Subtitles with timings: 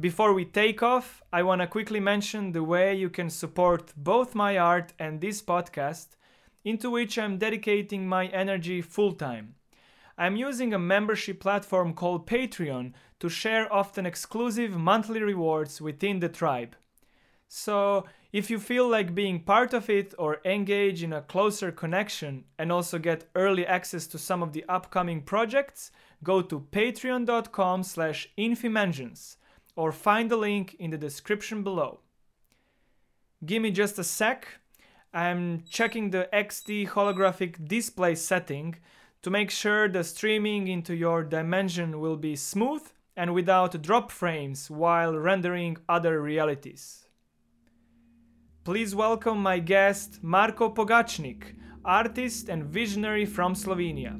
[0.00, 4.34] Before we take off, I want to quickly mention the way you can support both
[4.34, 6.16] my art and this podcast,
[6.64, 9.54] into which I'm dedicating my energy full time.
[10.20, 16.28] I'm using a membership platform called Patreon to share often exclusive monthly rewards within the
[16.28, 16.76] tribe.
[17.48, 22.44] So, if you feel like being part of it or engage in a closer connection
[22.58, 25.90] and also get early access to some of the upcoming projects,
[26.22, 29.36] go to patreon.com slash infimensions
[29.74, 32.00] or find the link in the description below.
[33.46, 34.46] Give me just a sec.
[35.14, 38.76] I'm checking the XD holographic display setting
[39.22, 42.82] to make sure the streaming into your dimension will be smooth
[43.16, 47.04] and without drop frames while rendering other realities.
[48.64, 51.54] Please welcome my guest Marko Pogacnik,
[51.84, 54.18] artist and visionary from Slovenia.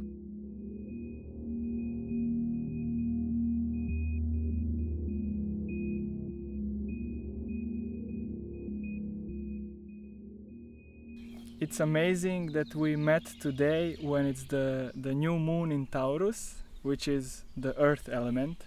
[11.61, 17.07] It's amazing that we met today when it's the, the new moon in Taurus, which
[17.07, 18.65] is the earth element.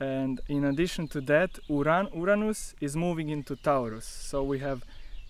[0.00, 4.06] And in addition to that, Uran, Uranus is moving into Taurus.
[4.06, 4.82] So we have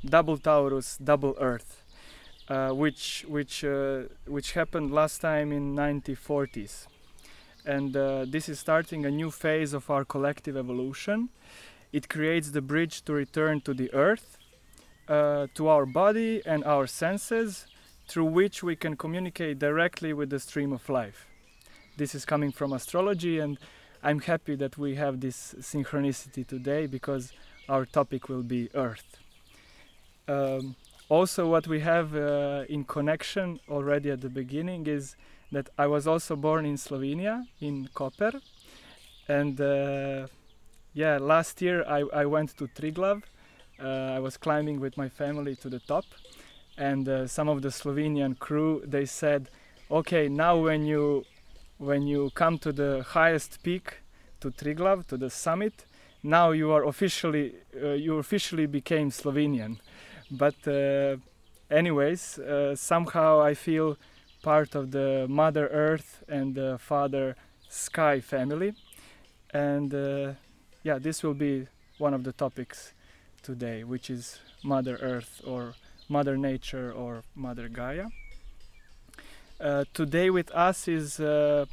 [0.04, 1.82] double Taurus, double Earth,
[2.48, 6.86] uh, which, which, uh, which happened last time in 1940s.
[7.66, 11.30] And uh, this is starting a new phase of our collective evolution.
[11.92, 14.38] It creates the bridge to return to the Earth
[15.08, 17.66] uh, to our body and our senses
[18.08, 21.26] through which we can communicate directly with the stream of life.
[21.96, 23.58] This is coming from astrology, and
[24.02, 27.32] I'm happy that we have this synchronicity today because
[27.68, 29.18] our topic will be Earth.
[30.28, 30.76] Um,
[31.08, 35.16] also, what we have uh, in connection already at the beginning is
[35.50, 38.40] that I was also born in Slovenia, in Koper,
[39.28, 40.26] and uh,
[40.94, 43.22] yeah, last year I, I went to Triglav
[43.78, 46.04] I was climbing with my family to the top,
[46.76, 49.48] and uh, some of the Slovenian crew they said,
[49.90, 51.24] "Okay, now when you
[51.78, 54.02] when you come to the highest peak,
[54.40, 55.84] to Triglav, to the summit,
[56.22, 59.78] now you are officially uh, you officially became Slovenian."
[60.30, 61.16] But uh,
[61.70, 63.96] anyways, uh, somehow I feel
[64.42, 67.36] part of the Mother Earth and the Father
[67.68, 68.74] Sky family,
[69.52, 70.32] and uh,
[70.82, 71.66] yeah, this will be
[71.98, 72.92] one of the topics
[73.42, 75.74] today, which is Mother Earth or
[76.08, 78.06] Mother Nature or Mother Gaia.
[79.60, 81.66] Uh, today with us is uh,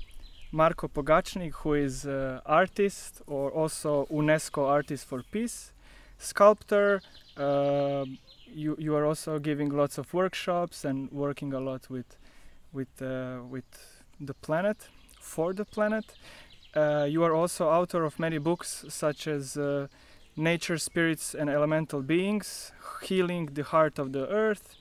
[0.51, 5.71] Marko Pogacnik, who is uh, artist or also UNESCO Artist for Peace,
[6.17, 7.01] sculptor.
[7.37, 8.05] Uh,
[8.47, 12.17] you you are also giving lots of workshops and working a lot with
[12.73, 13.69] with uh, with
[14.19, 14.77] the planet
[15.19, 16.05] for the planet.
[16.75, 19.57] Uh, you are also author of many books such as
[20.39, 22.71] nature, spirits, and elemental beings,
[23.03, 24.75] healing the heart of the earth,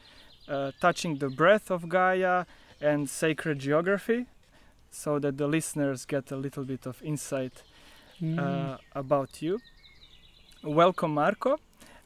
[0.48, 2.46] uh, touching the breath of Gaia,
[2.80, 4.26] and sacred geography,
[4.90, 7.62] so that the listeners get a little bit of insight
[8.22, 8.38] mm.
[8.38, 9.58] uh, about you.
[10.62, 11.58] Welcome, Marko.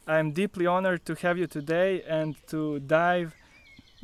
[0.07, 3.35] I'm deeply honored to have you today and to dive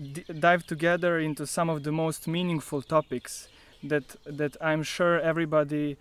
[0.01, 3.49] d- dive together into some of the most meaningful topics
[3.83, 5.97] that that I'm sure everybody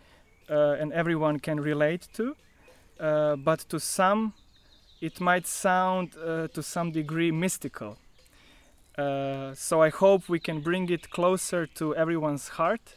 [0.50, 2.36] uh, and everyone can relate to.
[3.00, 4.34] Uh, but to some,
[5.02, 7.98] it might sound uh, to some degree mystical.
[8.98, 12.96] Uh, so I hope we can bring it closer to everyone's heart,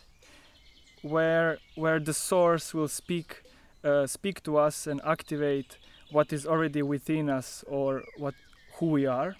[1.02, 3.42] where where the source will speak
[3.84, 5.76] uh, speak to us and activate
[6.10, 8.34] what is already within us or what
[8.74, 9.36] who we are.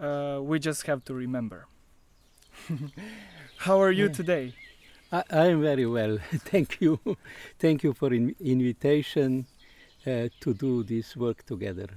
[0.00, 1.66] Uh, we just have to remember.
[3.58, 4.12] How are you yeah.
[4.12, 4.54] today?
[5.12, 6.18] I, I, am very well.
[6.50, 6.98] Thank you.
[7.58, 9.46] Thank you for in invitation
[10.06, 11.88] uh, to do this work together.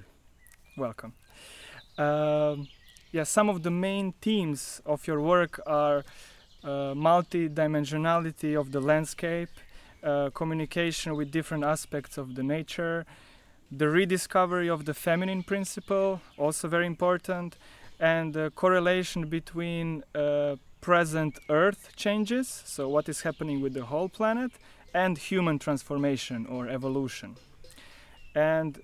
[0.78, 1.13] Welcome.
[1.98, 2.68] Um,
[3.12, 6.04] yeah, some of the main themes of your work are
[6.63, 9.50] uh, multi-dimensionality of the landscape,
[10.04, 13.06] uh, communication with different aspects of the nature,
[13.72, 17.57] the rediscovery of the feminine principle, also very important,
[18.00, 24.10] and the correlation between uh, present Earth changes, so what is happening with the whole
[24.10, 24.52] planet,
[24.94, 27.36] and human transformation or evolution
[28.36, 28.80] and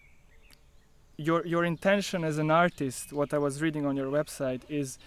[1.18, 4.98] your your intention as an artist what i was reading on your website is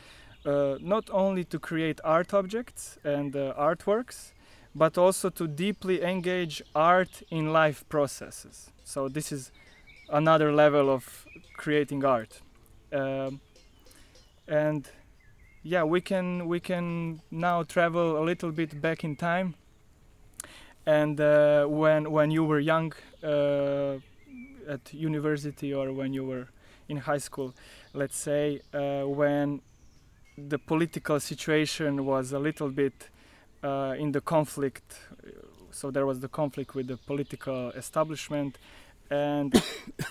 [0.47, 4.35] uh, not only to create art objects and uh, artworks
[4.75, 8.71] but also to deeply engage art in life processes.
[8.85, 9.53] So this is
[10.09, 11.27] another level of
[11.57, 12.41] creating art,
[12.93, 13.41] um,
[14.49, 14.89] and
[15.63, 19.55] yeah, we can we can now travel a little bit back in time.
[20.87, 22.93] And uh, when when you were young,
[23.23, 23.97] uh,
[24.69, 26.49] at university or when you were
[26.89, 27.55] in high school,
[27.93, 29.61] let's say, uh, when
[30.37, 33.09] the political situation was a little bit
[33.63, 34.99] uh, in the conflict.
[35.71, 38.59] So there was the conflict with the political establishment,
[39.11, 39.63] and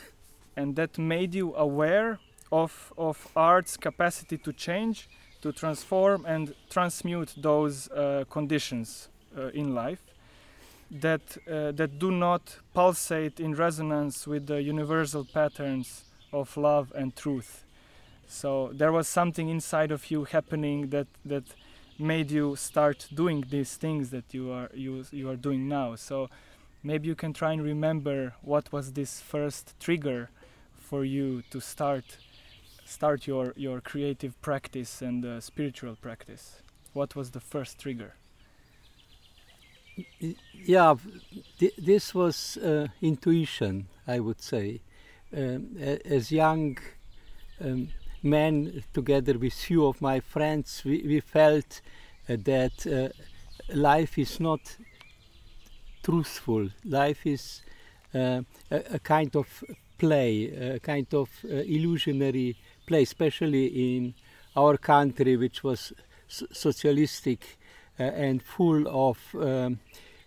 [0.56, 2.20] and that made you aware
[2.52, 5.10] of of art's capacity to change,
[5.42, 10.13] to transform and transmute those uh, conditions uh, in life
[10.94, 17.16] that uh, that do not pulsate in resonance with the universal patterns of love and
[17.16, 17.64] truth.
[18.28, 21.44] So there was something inside of you happening that that
[22.00, 25.96] made you start doing these things that you are you you are doing now.
[25.96, 26.30] So
[26.84, 30.30] maybe you can try and remember what was this first trigger
[30.76, 32.18] for you to start
[32.86, 36.62] start your your creative practice and uh, spiritual practice.
[36.94, 38.14] What was the first trigger?
[40.66, 40.96] Yeah,
[41.60, 44.80] th this was uh, intuition, I would say.
[45.36, 46.78] Um, as young
[47.60, 47.90] um,
[48.22, 51.82] men, together with few of my friends, we, we felt
[52.30, 53.10] uh, that uh,
[53.76, 54.78] life is not
[56.04, 56.70] truthful.
[56.86, 57.62] Life is
[58.14, 59.64] uh, a, a, kind of
[59.98, 62.56] play, a kind of uh, illusionary
[62.86, 64.14] play, especially in
[64.56, 65.94] our country, which was
[66.28, 67.63] socialistic uh,
[67.98, 69.80] and full of um,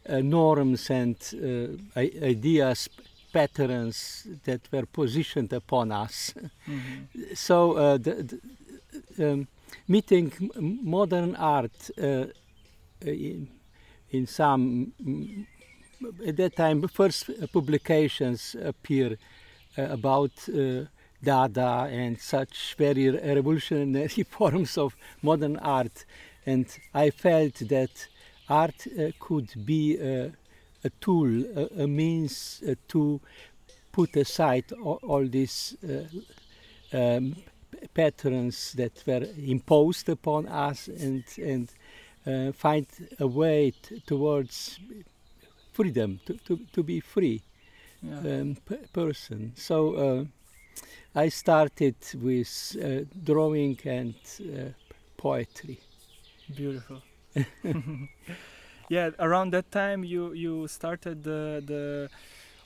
[0.09, 2.89] uh, norms and uh, ideas,
[3.33, 6.33] patterns that were positioned upon us.
[6.69, 7.35] Mm-hmm.
[7.35, 8.39] So the,
[9.17, 9.49] the um,
[9.89, 13.49] meeting modern art in,
[14.11, 14.93] in some
[16.27, 19.17] at that time first publications appear
[19.79, 20.85] uh, about uh,
[21.23, 26.05] Dada and such very revolutionary forms of modern art
[26.47, 28.09] and I felt that
[28.49, 30.33] art uh, could be a,
[30.85, 33.21] a tool, a, a means uh, to
[33.93, 37.37] put aside all, all these uh, um,
[37.95, 41.69] patterns that were imposed upon us and, and
[42.27, 42.87] uh, find
[43.19, 43.73] a way
[44.07, 44.79] towards
[45.73, 47.43] freedom, to, to, to be free
[48.03, 48.19] yeah.
[48.19, 48.57] um,
[48.93, 49.53] person.
[49.57, 50.25] So uh,
[51.15, 54.15] I started with uh, drawing and
[55.17, 55.81] poetry.
[56.55, 57.03] Beautiful.
[58.89, 62.09] yeah, around that time you you started the the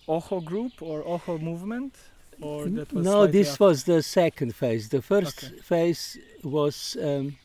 [0.09, 1.97] Oho group or Oho movement,
[2.41, 3.27] or that was no.
[3.27, 3.65] This after?
[3.65, 4.89] was the second phase.
[4.89, 5.57] The first okay.
[5.63, 7.37] phase was um,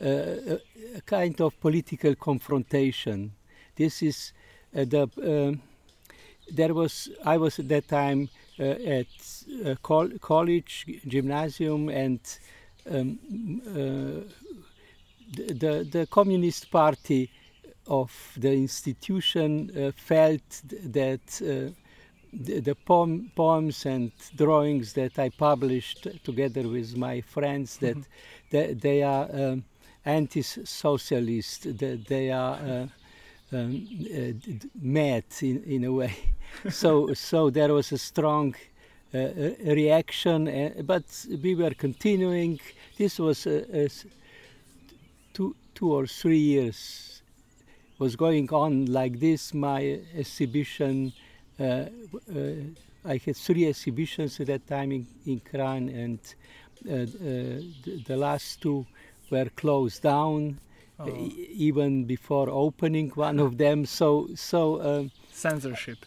[0.00, 0.60] a,
[0.96, 3.32] a, kind of political confrontation.
[3.76, 4.32] This is
[4.76, 5.08] uh, the.
[5.22, 5.62] Um,
[6.50, 8.28] there was I was at that time
[8.58, 8.64] uh,
[8.98, 9.06] at
[9.64, 12.20] uh, col college, gymnasium, and
[12.90, 13.18] um,
[15.32, 17.30] the, the Communist Party
[17.86, 21.72] of the institution uh, felt that uh,
[22.32, 28.02] the, the poem, poems and drawings that I published together with my friends that mm
[28.02, 28.50] -hmm.
[28.50, 29.64] they, they, are um,
[30.04, 32.88] anti-socialist, that they are uh,
[33.52, 34.32] um, uh,
[34.80, 36.14] mad in, in a way.
[36.70, 38.54] so, so there was a strong
[39.14, 39.18] uh,
[39.66, 41.04] reaction, uh, but
[41.42, 42.60] we were continuing.
[42.96, 43.88] This was a, a
[45.32, 47.22] two, two or three years
[47.98, 49.54] was going on like this.
[49.54, 51.12] My exhibition,
[51.58, 51.86] uh, uh,
[53.04, 56.20] I had three exhibitions at that time in, in Kranj, and
[56.88, 57.06] uh, uh
[57.84, 58.86] the, the, last two
[59.30, 60.58] were closed down.
[60.98, 61.08] Oh.
[61.68, 65.98] even before opening one of them, so so um, censorship.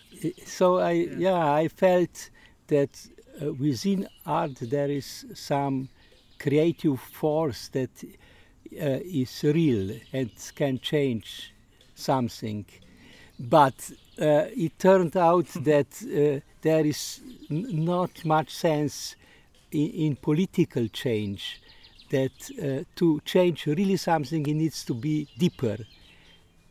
[0.45, 2.29] So I yeah, yeah I felt
[2.67, 2.93] that
[3.41, 5.89] uh, within art there is some
[6.39, 7.89] creative force that
[8.71, 11.53] is real and can change
[11.95, 12.65] something.
[13.39, 19.15] But uh, it turned out that uh, there is not much sense
[19.71, 21.61] in, in political change.
[22.11, 22.31] That
[22.61, 25.77] uh, to change really something, it needs to be deeper,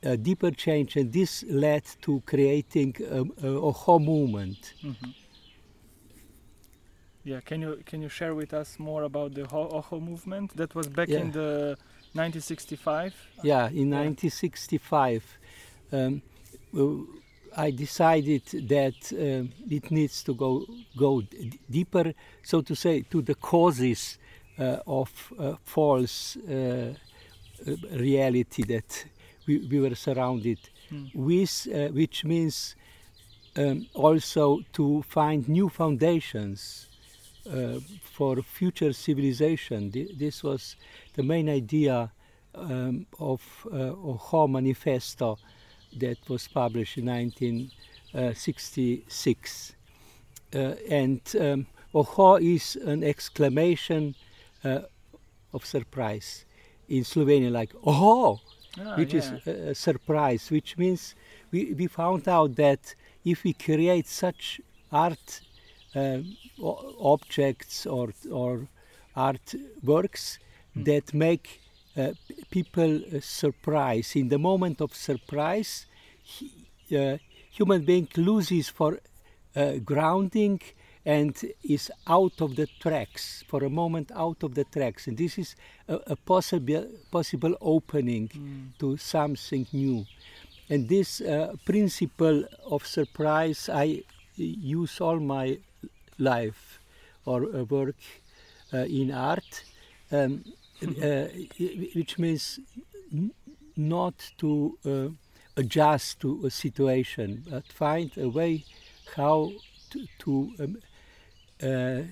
[0.02, 4.74] a deeper change, and this led to creating a, a, a whole movement.
[4.82, 5.23] Mm -hmm.
[7.24, 10.54] Yeah, can you can you share with us more about the Oho movement?
[10.56, 11.20] That was back yeah.
[11.20, 11.78] in the
[12.12, 13.14] 1965.
[13.42, 14.04] Yeah, in yeah.
[14.04, 15.38] 1965,
[15.92, 16.22] um,
[17.56, 20.66] I decided that uh, it needs to go
[20.98, 21.22] go
[21.70, 22.12] deeper,
[22.42, 24.18] so to say, to the causes
[24.58, 26.92] uh, of uh, false uh,
[27.92, 29.04] reality that
[29.46, 30.58] we, we, were surrounded
[30.92, 31.10] mm.
[31.14, 32.76] with, uh, which means
[33.56, 36.88] um, also to find new foundations
[37.50, 39.90] uh, for future civilization.
[39.90, 40.76] This was
[41.14, 42.12] the main idea
[42.54, 43.94] um, of uh,
[44.46, 45.38] Manifesto
[45.98, 49.72] that was published in 1966.
[50.54, 54.14] Uh, and um, Oho is an exclamation
[54.64, 54.80] uh,
[55.52, 56.44] of surprise
[56.88, 58.40] in Slovenia, like Oho,
[58.78, 59.20] ah, which yeah.
[59.20, 61.14] is a, a, surprise, which means
[61.50, 64.60] we, we found out that if we create such
[64.92, 65.44] art uh,
[67.00, 68.68] objects or, or
[69.16, 70.38] art works
[70.76, 70.84] mm.
[70.84, 71.60] that make
[71.96, 72.12] uh,
[72.50, 75.86] people uh, surprise, in the moment of surprise,
[76.22, 76.50] he,
[76.96, 77.18] uh,
[77.50, 78.98] human being loses for
[79.54, 80.60] uh, grounding
[81.06, 85.38] and is out of the tracks for a moment out of the tracks and this
[85.38, 85.54] is
[85.86, 88.78] a, a possible possible opening mm.
[88.78, 90.04] to something new
[90.70, 94.02] and this uh, principle of surprise i
[94.36, 95.58] use all my
[96.18, 96.80] life
[97.24, 97.96] or uh, work
[98.72, 99.64] uh, in art
[100.12, 100.44] um,
[101.02, 101.26] uh,
[101.94, 102.60] which means
[103.76, 105.08] not to uh,
[105.56, 108.64] adjust to a situation but find a way
[109.16, 109.50] how
[109.90, 110.76] to, to um,
[111.62, 112.02] uh,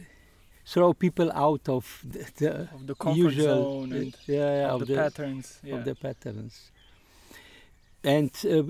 [0.64, 4.88] throw people out of the, the, of the comfort usual zone and yeah, of, of
[4.88, 5.74] the, the, patterns yeah.
[5.74, 6.70] of the patterns
[8.04, 8.62] and uh,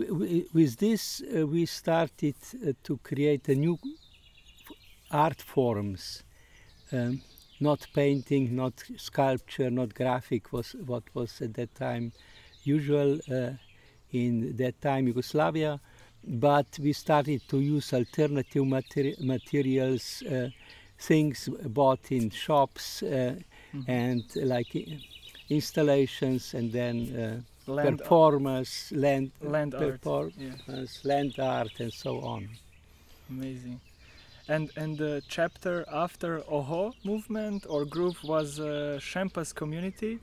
[0.52, 3.78] with this uh, we started uh, to create a new
[5.10, 6.22] art forms
[6.92, 7.20] um,
[7.60, 12.12] not painting not sculpture not graphic was what was at that time
[12.64, 13.50] usual uh,
[14.12, 15.80] in that time Yugoslavia
[16.24, 20.48] but we started to use alternative materi materials, uh,
[20.98, 23.34] things bought in shops, uh,
[23.72, 23.88] mm -hmm.
[23.88, 25.00] and like
[25.48, 30.34] installations, and then uh, land performers, land, land performance,
[30.66, 30.84] yeah.
[31.04, 32.48] land art, and so on.
[33.30, 33.80] Amazing.
[34.48, 40.18] And and the chapter after Oho movement or group was uh, Shempas community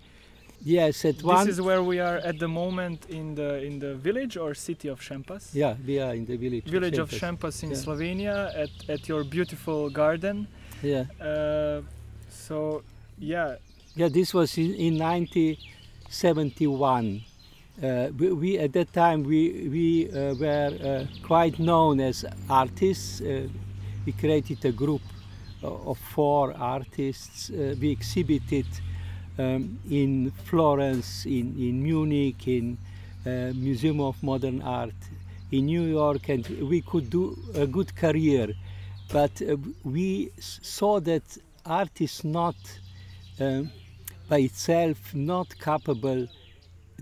[0.63, 1.47] Yes, at this one.
[1.47, 4.89] This is where we are at the moment in the in the village or city
[4.89, 5.49] of Shempas.
[5.53, 6.65] Yeah, we are in the village.
[6.65, 7.77] Village of Shempas, in yeah.
[7.77, 10.49] Slovenia at at your beautiful garden.
[10.81, 11.05] Yeah.
[11.19, 11.81] Uh,
[12.29, 12.83] so,
[13.17, 13.55] yeah.
[13.95, 17.23] Yeah, this was in, in 1971.
[17.81, 23.21] Uh, we, we, at that time we we uh, were uh, quite known as artists.
[23.21, 23.47] Uh,
[24.05, 25.01] we created a group
[25.63, 27.49] of four artists.
[27.49, 28.65] Uh, we exhibited
[29.37, 32.77] um, in Florence, in, in Munich, in
[33.25, 34.95] uh, Museum of Modern Art,
[35.51, 38.53] in New York, and we could do a good career.
[39.09, 39.55] But uh,
[39.85, 41.23] we saw that
[41.65, 42.55] art is not,
[43.39, 43.71] um,
[44.27, 46.27] by itself, not capable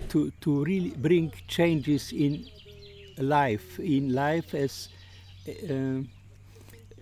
[0.10, 2.46] to, to really bring changes in
[3.18, 4.90] life, in life as
[5.48, 6.02] uh,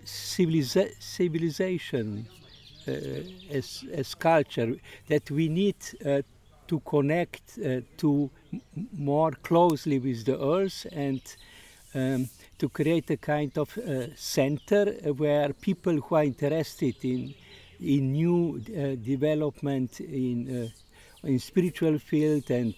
[0.04, 2.26] civiliza civilization.
[2.88, 2.92] Uh,
[3.50, 4.76] as, as culture
[5.08, 5.74] that we need
[6.04, 6.22] uh,
[6.68, 8.30] to connect uh, to
[8.96, 11.20] more closely with the earth and
[11.96, 17.34] um, to create a kind of uh, center where people who are interested in
[17.80, 20.72] in new uh, development in
[21.22, 22.74] in spiritual field and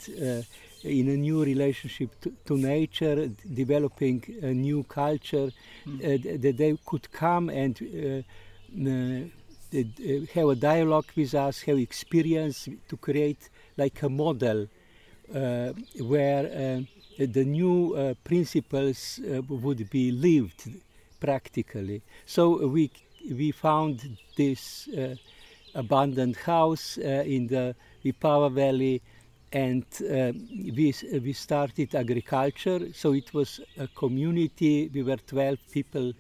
[0.85, 5.51] in a new relationship to, to nature, developing a new culture,
[5.87, 6.43] mm.
[6.43, 8.23] that they could come and uh,
[10.35, 14.69] have a dialogue with us, have experience to create like a model
[15.35, 20.71] uh, where uh, the new uh, principles uh, would be lived
[21.21, 22.01] practically.
[22.25, 22.91] So we
[23.31, 25.17] we found this uh,
[25.75, 27.75] abandoned house in the
[28.05, 29.01] Vipava Valley,
[29.53, 32.93] and we we started agriculture.
[32.93, 34.91] So it was a community.
[34.93, 36.13] We were 12 people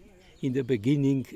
[0.42, 1.26] in the beginning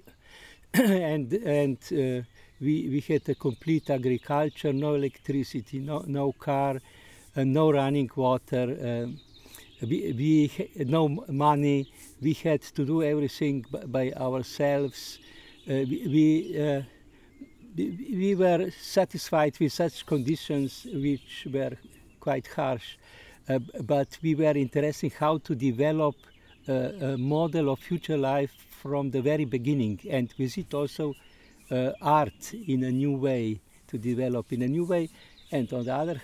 [0.74, 2.22] and and uh,
[2.60, 6.80] we we had a complete agriculture, no electricity, no no car,
[7.36, 8.64] uh, no running water.
[8.72, 11.92] Uh, we, we no money.
[12.22, 15.18] We had to do everything by ourselves.
[15.68, 16.82] Uh, we we, uh,
[17.76, 21.72] we were satisfied with such conditions, which were
[22.20, 22.96] quite harsh.
[23.48, 26.14] Uh, but we were interested in how to develop
[26.68, 28.52] a model of future life
[28.82, 31.14] from the very beginning and with it also
[31.70, 35.08] uh, art in a new way to develop in a new way
[35.50, 36.18] and on the other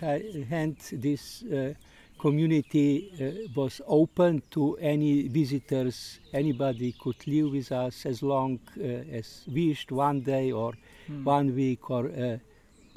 [0.49, 1.73] hand this uh,
[2.19, 8.83] community uh, was open to any visitors anybody could live with us as long uh,
[9.19, 10.73] as wished one day or
[11.10, 11.24] mm.
[11.24, 12.38] one week or uh,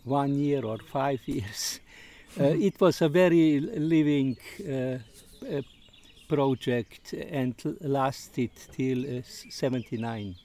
[0.04, 1.80] one year or five years
[2.40, 4.38] uh, it was a very living
[6.32, 10.36] project and lasted till uh, 79.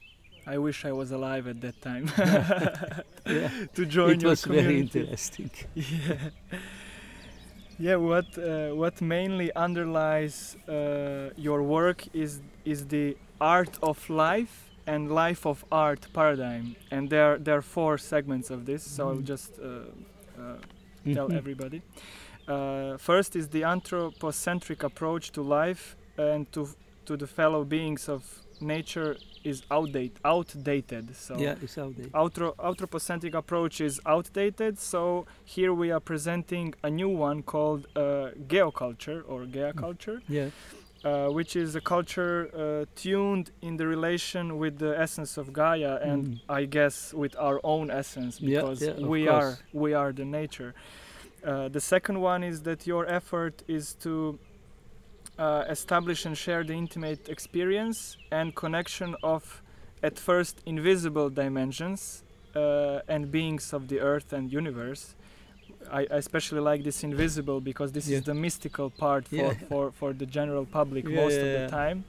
[0.46, 3.50] I wish I was alive at that time yeah.
[3.74, 4.66] to join it your was community.
[4.66, 5.50] very interesting.
[5.74, 6.30] Yeah.
[7.78, 14.65] Yeah, what uh, what mainly underlies uh, your work is is the art of life
[14.86, 18.82] and life of art paradigm, and there there are four segments of this.
[18.82, 19.24] So I'll Mhm.
[19.28, 19.64] just uh,
[20.38, 20.58] uh,
[21.14, 21.36] tell Mhm.
[21.38, 21.82] everybody.
[22.48, 26.68] Uh, first is the anthropocentric approach to life and to
[27.04, 28.22] to the fellow beings of
[28.60, 31.14] nature is outdate outdated.
[31.14, 32.12] So Yeah, it's outdated.
[32.12, 38.30] Outro, anthropocentric approach is outdated, so here we are presenting a new one called uh,
[38.48, 40.50] geoculture or geoculture, Yeah.
[41.06, 45.94] Uh, which is a culture uh, tuned in the relation with the essence of Gaia
[46.10, 46.40] and Mhm.
[46.60, 50.72] I guess with our own essence because yeah, of we are we are the nature.
[51.44, 54.38] Uh, the second one is that your effort is to
[55.38, 59.62] uh, establish and share the intimate experience and connection of
[60.02, 62.22] at first invisible dimensions
[62.54, 65.15] uh, and beings of the earth and universe
[65.92, 68.18] I, especially like this invisible because this Yeah.
[68.18, 69.52] is the mystical part for, Yeah.
[69.68, 72.04] for, for the general public Yeah, most of the time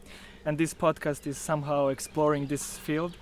[0.45, 3.13] and this podcast is somehow exploring this field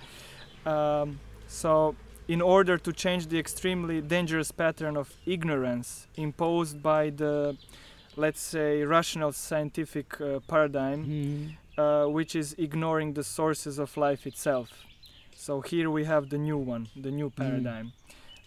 [0.64, 1.94] um, so
[2.28, 7.56] in order to change the extremely dangerous pattern of ignorance imposed by the
[8.16, 11.50] let's say rational scientific uh, paradigm Mhm.
[11.78, 14.68] uh, which is ignoring the sources of life itself
[15.34, 17.92] so here we have the new one the new paradigm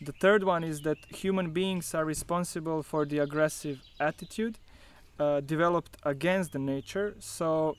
[0.01, 4.57] the third one is that human beings are responsible for the aggressive attitude
[5.19, 7.75] uh, developed against the nature so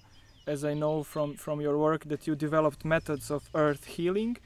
[0.46, 4.36] as i know from from your work that you developed methods of earth healing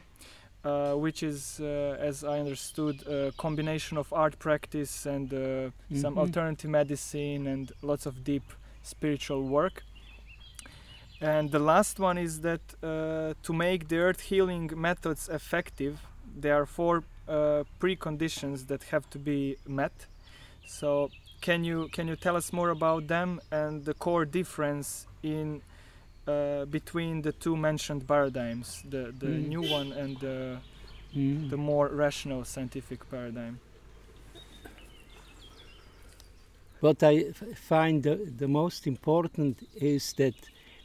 [0.64, 1.66] uh, which is, uh,
[2.00, 5.70] as I understood, a combination of art practice and uh,
[6.02, 6.18] some Mhm.
[6.24, 8.46] alternative medicine and lots of deep
[8.82, 9.84] spiritual work.
[11.20, 15.94] And the last one is that uh, to make the earth healing methods effective,
[16.42, 20.06] there are four uh, preconditions that have to be met.
[20.66, 21.10] So,
[21.40, 25.62] can you can you tell us more about them and the core difference in
[26.26, 29.48] uh, between the two mentioned paradigms, the the Mm.
[29.48, 30.58] new one and the
[31.14, 31.48] Mhm.
[31.48, 33.60] the more rational scientific paradigm?
[36.80, 40.34] What I find the, the most important is that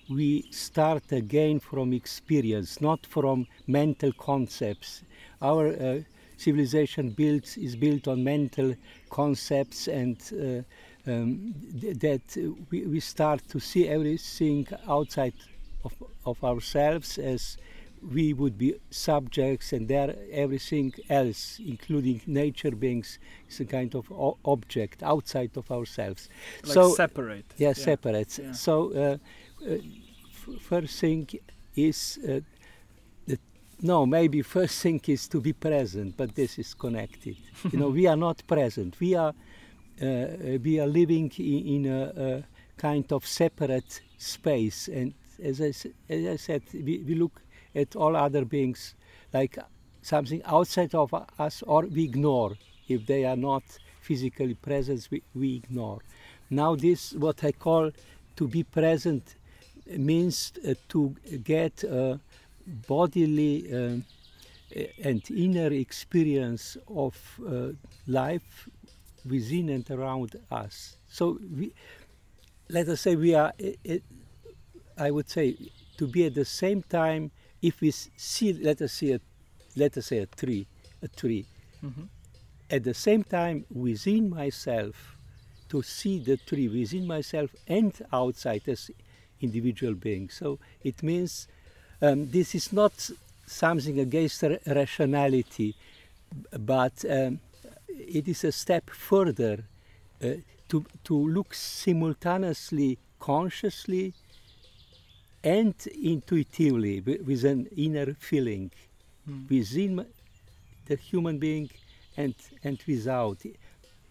[0.09, 5.03] we start again from experience, not from mental concepts.
[5.41, 5.99] Our uh,
[6.39, 8.69] civilization built, is built on mental
[9.09, 12.27] concepts, and uh, um, th- that
[12.69, 15.33] we, we start to see everything outside
[15.83, 15.93] of,
[16.25, 17.57] of ourselves as
[18.15, 24.09] we would be subjects, and there everything else, including nature beings, is a kind of
[24.11, 26.29] o- object outside of ourselves.
[26.63, 27.45] Like so separate.
[27.57, 28.39] yeah, separate.
[28.39, 28.53] Yeah.
[28.53, 29.17] So uh,
[29.69, 31.27] uh, f- first thing
[31.75, 32.39] is uh,
[33.81, 37.37] no, maybe first thing is to be present, but this is connected.
[37.71, 38.99] you know, we are not present.
[38.99, 39.33] We are
[40.01, 42.43] uh, uh, we are living in, in a, a
[42.77, 45.13] kind of separate space, and
[45.43, 45.73] as I,
[46.09, 47.41] as I said, we, we look
[47.75, 48.95] at all other beings
[49.33, 49.57] like
[50.01, 52.55] something outside of us, or we ignore
[52.87, 53.63] if they are not
[54.01, 55.07] physically present.
[55.11, 55.99] We, we ignore.
[56.49, 57.91] Now, this what I call
[58.37, 59.35] to be present
[59.85, 62.19] means uh, to get a
[62.87, 64.05] bodily um,
[65.03, 67.15] and inner experience of
[67.47, 67.69] uh,
[68.07, 68.69] life
[69.27, 70.97] within and around us.
[71.09, 71.73] So, we,
[72.69, 73.97] let us say we are, uh, uh,
[74.97, 75.55] I would say,
[75.97, 77.31] to be at the same time.
[77.61, 79.21] If we see, let us see, a,
[79.75, 80.67] let us say a tree,
[81.01, 81.45] a tree,
[81.81, 82.03] hmm
[82.71, 85.17] at the same time within myself
[85.69, 88.91] to see the tree within myself and outside as
[89.41, 91.47] individual being so it means
[92.01, 92.93] um, this is not
[93.45, 95.75] something against ra- rationality
[96.59, 97.39] but um,
[97.87, 99.63] it is a step further
[100.23, 100.27] uh,
[100.67, 104.13] to, to look simultaneously consciously
[105.43, 108.71] and intuitively wi- with an inner feeling
[109.29, 109.49] Mm.
[109.49, 110.05] within
[110.87, 111.69] the human being
[112.17, 112.33] and
[112.63, 113.37] and without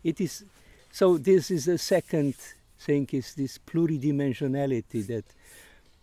[0.05, 0.45] it is
[0.93, 2.35] so this is the second
[2.79, 5.25] thing is this pluridimensionality that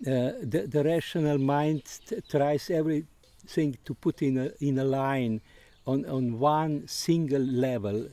[0.01, 5.41] the, the rational mind t- tries everything to put in a in a line
[5.85, 8.07] on on one single level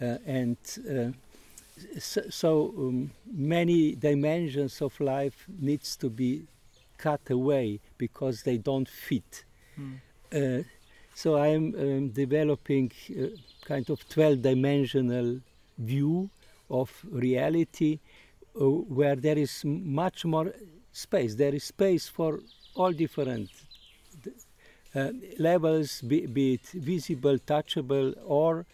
[0.00, 0.56] uh, and
[0.90, 1.10] uh,
[1.98, 6.42] so, so um, many dimensions of life needs to be
[6.98, 9.44] cut away because they don't fit
[9.78, 10.00] Mm.
[10.34, 10.62] uh,
[11.14, 13.30] so I'm um, developing a
[13.64, 15.40] kind of 12 dimensional
[15.78, 16.28] view
[16.68, 17.98] of reality
[18.54, 20.52] where there is much more
[20.92, 21.34] space.
[21.34, 22.40] There is space for
[22.74, 23.50] all different
[24.94, 28.66] uh, levels, be, be, it visible, touchable, or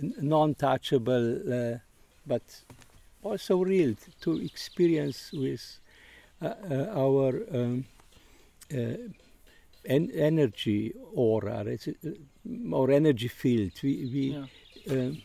[0.00, 1.78] non-touchable, uh,
[2.26, 2.42] but
[3.22, 5.78] also real to experience with
[6.42, 7.84] uh, uh our um,
[8.74, 8.96] uh,
[9.86, 11.64] en energy aura
[12.72, 13.72] or energy field.
[13.82, 14.46] We, we yeah.
[14.88, 15.22] Um,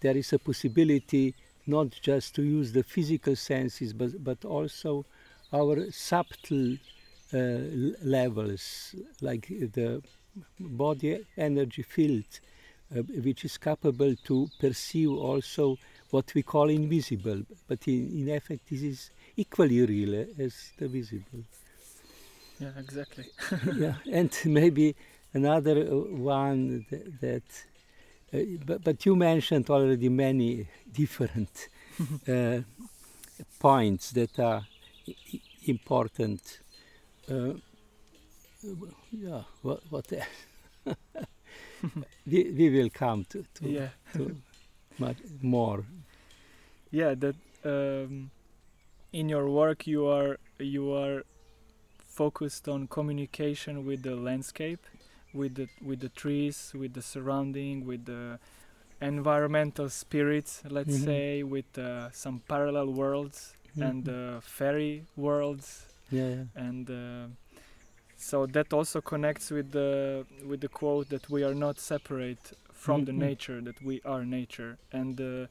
[0.00, 1.34] there is a possibility
[1.66, 5.04] not just to use the physical senses, but, but also
[5.54, 6.76] our subtle
[7.32, 7.38] uh,
[8.02, 10.02] levels, like the
[10.58, 12.40] body energy field,
[12.94, 15.78] uh, which is capable to perceive also
[16.10, 21.44] what we call invisible, but in, in effect, this is equally real as the visible.
[22.60, 23.26] Yeah, exactly.
[23.76, 24.94] yeah, and maybe
[25.32, 25.96] another uh,
[26.36, 27.42] one that, that
[28.32, 31.68] uh, but, but you mentioned already many different
[32.28, 32.60] uh,
[33.58, 34.64] points that are
[35.66, 36.60] important.
[37.30, 37.54] Uh,
[39.10, 40.12] yeah, what, what
[42.26, 43.88] we, we will come to, to, yeah.
[44.14, 44.36] to
[44.98, 45.84] much more.
[46.90, 48.30] Yeah, that um,
[49.12, 51.24] in your work you are you are
[52.06, 54.86] focused on communication with the landscape,
[55.32, 58.38] with the with the trees, with the surrounding, with the
[59.00, 61.04] environmental spirits, let's mm-hmm.
[61.04, 63.82] say, with uh, some parallel worlds mm-hmm.
[63.82, 65.86] and uh, fairy worlds.
[66.10, 66.44] Yeah, yeah.
[66.54, 67.26] And uh,
[68.16, 73.00] so that also connects with the with the quote that we are not separate from
[73.00, 73.18] mm-hmm.
[73.18, 75.46] the nature, that we are nature, and uh,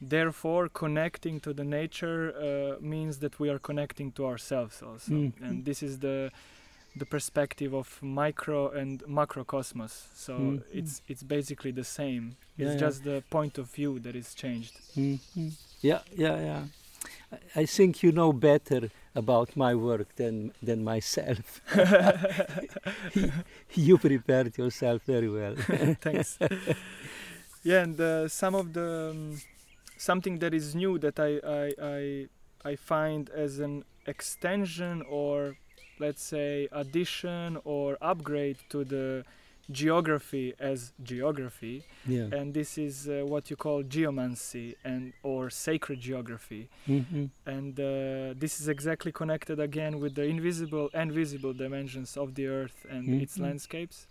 [0.00, 5.44] therefore connecting to the nature uh, means that we are connecting to ourselves also, mm-hmm.
[5.44, 6.30] and this is the
[6.96, 10.06] the perspective of micro and macrocosmos.
[10.14, 10.78] So mm-hmm.
[10.78, 12.36] it's it's basically the same.
[12.56, 14.74] It's yeah, just the point of view that is changed.
[14.96, 15.48] Mm-hmm.
[15.80, 16.62] Yeah, yeah, yeah.
[17.54, 21.60] I think you know better about my work than than myself.
[23.74, 25.54] you prepared yourself very well.
[26.00, 26.38] Thanks.
[27.62, 29.38] yeah, and uh, some of the um,
[29.96, 35.56] something that is new that I I I, I find as an extension or
[35.98, 39.24] let's say addition or upgrade to the
[39.70, 42.28] geography as geography yeah.
[42.32, 47.26] and this is uh, what you call geomancy and or sacred geography mm-hmm.
[47.44, 52.46] and uh, this is exactly connected again with the invisible and visible dimensions of the
[52.46, 53.20] earth and mm-hmm.
[53.20, 54.06] its landscapes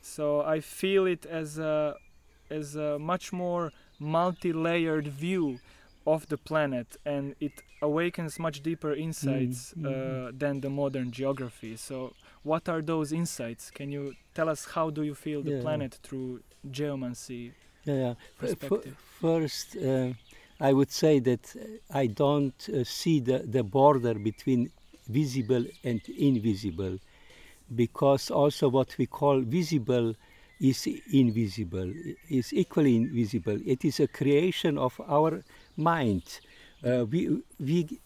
[0.00, 1.94] so i feel it as a
[2.50, 5.58] as a much more multi-layered view
[6.06, 11.10] of the planet and it awakens much deeper insights mm, mm, uh, than the modern
[11.10, 12.12] geography so
[12.44, 15.60] what are those insights can you tell us how do you feel the yeah.
[15.60, 17.52] planet through geomancy
[17.84, 18.14] yeah, yeah.
[18.38, 18.96] Perspective?
[19.20, 20.10] first uh,
[20.60, 21.54] i would say that
[21.90, 24.70] i don't uh, see the, the border between
[25.08, 26.98] visible and invisible
[27.74, 30.14] because also what we call visible
[30.60, 31.92] is invisible
[32.30, 35.42] is equally invisible it is a creation of our
[35.76, 36.40] mind.
[36.84, 38.00] Uh, we, we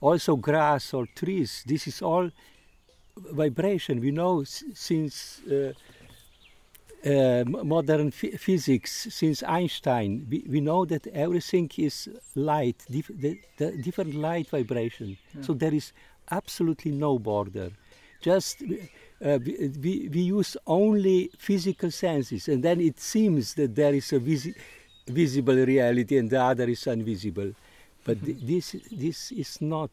[0.00, 1.64] also grass or trees.
[1.66, 2.30] This is all
[3.32, 4.00] vibration.
[4.00, 5.72] We know since uh,
[7.04, 13.72] uh, modern physics, since Einstein, we, we know that everything is light, dif the, the,
[13.82, 15.16] different light vibration.
[15.34, 15.42] Yeah.
[15.42, 15.92] So there is
[16.30, 17.70] absolutely no border.
[18.20, 24.12] Just uh, we, we use only physical senses, and then it seems that there is
[24.12, 24.54] a visi
[25.08, 27.52] visible reality and the other is invisible.
[28.04, 29.90] But th- this, this is not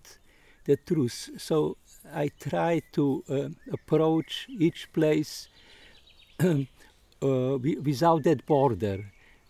[0.66, 1.32] the truth.
[1.38, 1.78] So
[2.14, 5.48] I try to uh, approach each place
[6.44, 6.58] uh,
[7.22, 9.06] without that border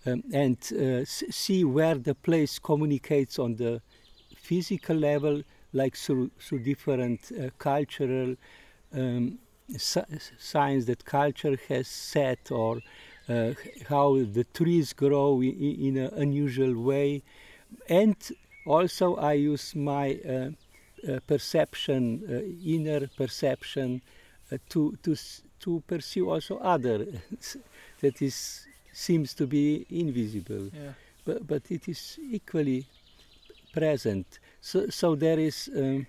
[0.05, 3.81] um, and uh, see where the place communicates on the
[4.35, 5.41] physical level,
[5.73, 8.35] like through, through different uh, cultural
[8.93, 9.39] um,
[9.77, 12.81] signs that culture has set or
[13.27, 13.51] uh,
[13.89, 17.23] how the trees grow in, in an unusual way.
[17.89, 18.15] And
[18.65, 20.49] also, I use my uh,
[21.27, 24.01] perception, inner perception,
[24.69, 25.15] to, to,
[25.59, 27.05] to pursue also other
[28.01, 28.65] that is
[28.95, 30.93] seems to be invisible, yeah.
[31.25, 32.85] but, but it is equally
[33.73, 34.39] present.
[34.61, 36.07] So, so there is um,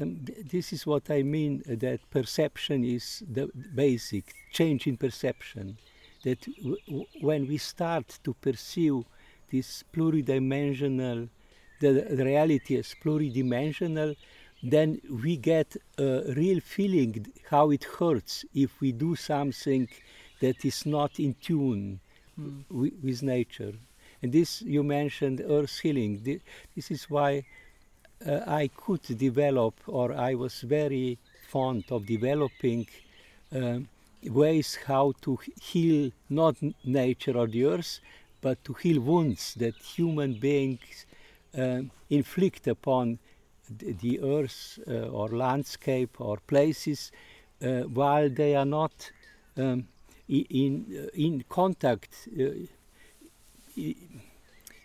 [0.00, 5.76] um, this is what I mean uh, that perception is the basic change in perception.
[6.24, 6.46] That
[7.20, 9.04] when we start to pursue
[9.50, 11.28] this pluridimensional,
[11.84, 14.16] the, the reality is pluridimensional,
[14.62, 14.88] then
[15.24, 19.88] we get a real feeling how it hurts if we do something
[20.40, 22.00] that is not in tune
[22.40, 22.62] mm.
[23.06, 23.74] with nature.
[24.22, 26.12] And this you mentioned earth healing.
[26.74, 27.44] This is why
[28.26, 31.18] uh, I could develop, or I was very
[31.48, 32.86] fond of developing
[33.52, 33.88] um,
[34.24, 38.00] ways how to heal not nature or the earth,
[38.40, 41.06] but to heal wounds that human beings
[41.56, 43.18] uh, inflict upon
[43.70, 47.12] the, earth uh, or landscape or places
[47.62, 49.10] uh, while they are not
[49.56, 49.86] um,
[50.28, 52.28] in, uh, in contact.
[52.38, 52.66] Uh,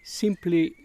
[0.03, 0.75] simply,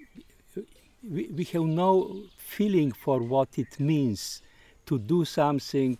[1.08, 4.42] we, we have no feeling for what it means
[4.86, 5.98] to do something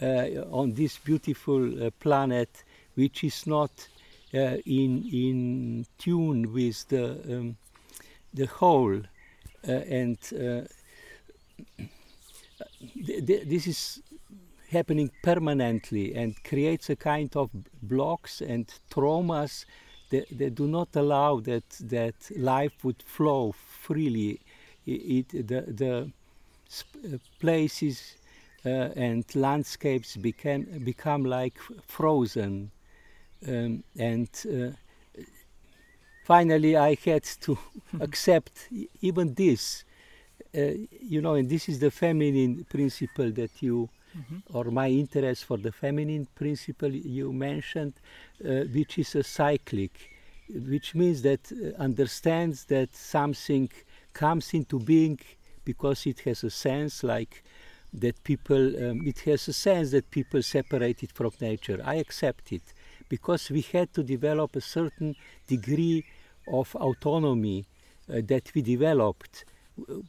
[0.00, 3.88] uh, on this beautiful planet which is not
[4.32, 7.56] in in tune with the um,
[8.34, 9.00] the whole
[9.66, 10.18] and
[13.06, 14.02] th th this is
[14.70, 17.50] happening permanently and creates a kind of
[17.82, 19.64] blocks and traumas
[20.10, 24.40] that, that do not allow that that life would flow freely.
[24.86, 26.10] It, it the the
[27.40, 28.16] places
[28.64, 32.70] uh, and landscapes became become like frozen,
[33.48, 34.70] um, and uh,
[36.26, 37.56] finally I had to
[38.00, 38.68] accept
[39.00, 39.84] even this.
[40.56, 40.72] Uh,
[41.14, 44.38] you know, and this is the feminine principle that you, mm-hmm.
[44.56, 47.94] or my interest for the feminine principle you mentioned,
[48.44, 49.92] uh, which is a cyclic,
[50.48, 53.68] which means that uh, understands that something
[54.12, 55.20] comes into being
[55.64, 57.44] because it has a sense, like
[57.92, 61.80] that people, um, it has a sense that people separate it from nature.
[61.84, 62.62] I accept it
[63.08, 65.14] because we had to develop a certain
[65.46, 66.04] degree
[66.46, 67.66] of autonomy
[68.08, 69.44] uh, that we developed.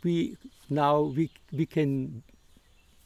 [0.04, 0.38] We
[0.70, 2.24] now we we can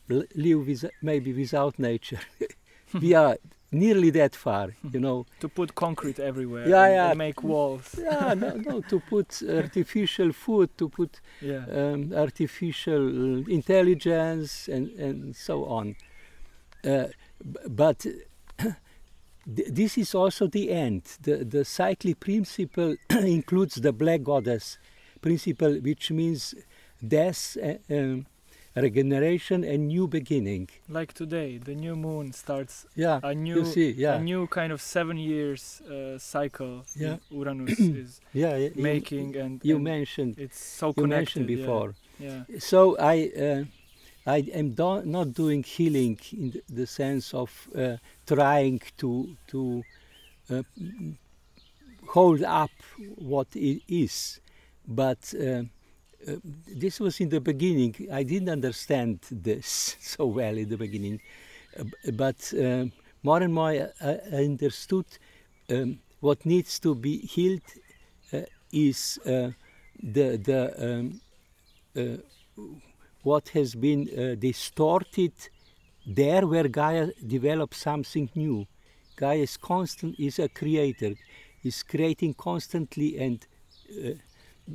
[0.08, 2.20] live with, maybe without nature.
[3.02, 3.38] we are
[3.72, 5.26] nearly that far, you know.
[5.40, 6.68] to put concrete everywhere.
[6.68, 7.14] Yeah, yeah.
[7.14, 7.96] make walls.
[7.98, 8.82] yeah, no, no.
[8.82, 11.66] To put artificial food, to put yeah.
[11.72, 15.96] um, artificial intelligence, and and so on.
[16.84, 17.06] Uh,
[17.70, 18.06] but
[19.46, 21.04] this is also the end.
[21.22, 24.78] The the cyclic principle includes the black goddess
[25.22, 26.56] principle, which means
[27.06, 27.58] death.
[27.62, 28.26] Uh, um,
[28.76, 30.70] regeneration and new beginning.
[30.88, 34.16] Like today, the new moon starts yeah, a new see, yeah.
[34.16, 37.18] a new kind of seven years uh, cycle yeah.
[37.30, 41.96] Uranus is yeah, yeah, making you, and you mentioned it's so connected you mentioned before.
[42.20, 42.44] Yeah.
[42.60, 43.64] So I uh,
[44.26, 49.84] I am do not doing healing in the, sense of uh, trying to to
[50.50, 50.62] uh,
[52.08, 52.72] hold up
[53.16, 54.40] what it is,
[54.88, 55.64] but uh,
[56.28, 56.36] uh,
[56.68, 57.96] this was in the beginning.
[58.12, 61.20] I didn't understand this so well in the beginning,
[61.80, 62.86] uh, but uh,
[63.24, 65.06] more and more I, I understood
[65.72, 67.62] um, what needs to be healed
[68.72, 69.54] is the
[70.38, 71.22] the um,
[73.24, 74.06] what has been
[74.40, 75.34] distorted
[76.06, 78.66] there where Gaia develops something new.
[79.16, 81.14] Gaia is constant, is a creator,
[81.64, 83.46] is creating constantly and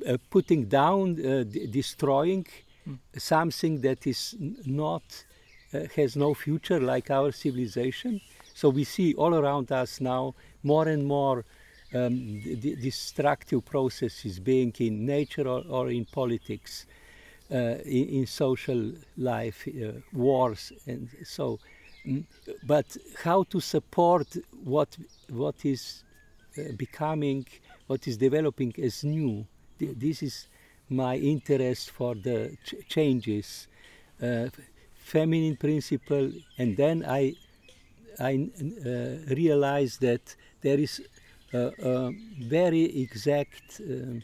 [0.07, 2.47] uh, putting down, uh, destroying
[2.89, 2.99] mm.
[3.17, 5.03] something that is not
[5.73, 8.21] uh, has no future, like our civilization.
[8.55, 11.45] So we see all around us now more and more
[11.95, 16.93] um, destructive processes being in nature or, or in politics, uh,
[17.51, 21.59] in, in, social life, uh, wars, and so.
[22.07, 22.25] Mm,
[22.65, 24.29] but how to support
[24.65, 24.97] what
[25.29, 26.05] what is
[26.57, 27.45] uh, becoming,
[27.89, 29.47] what is developing as new?
[29.79, 30.49] this is
[30.89, 33.69] my interest for the ch changes,
[34.23, 34.49] uh,
[34.95, 37.35] feminine principle, and then I
[38.19, 41.03] I uh, realized that there is
[41.53, 44.23] a, a very exact um,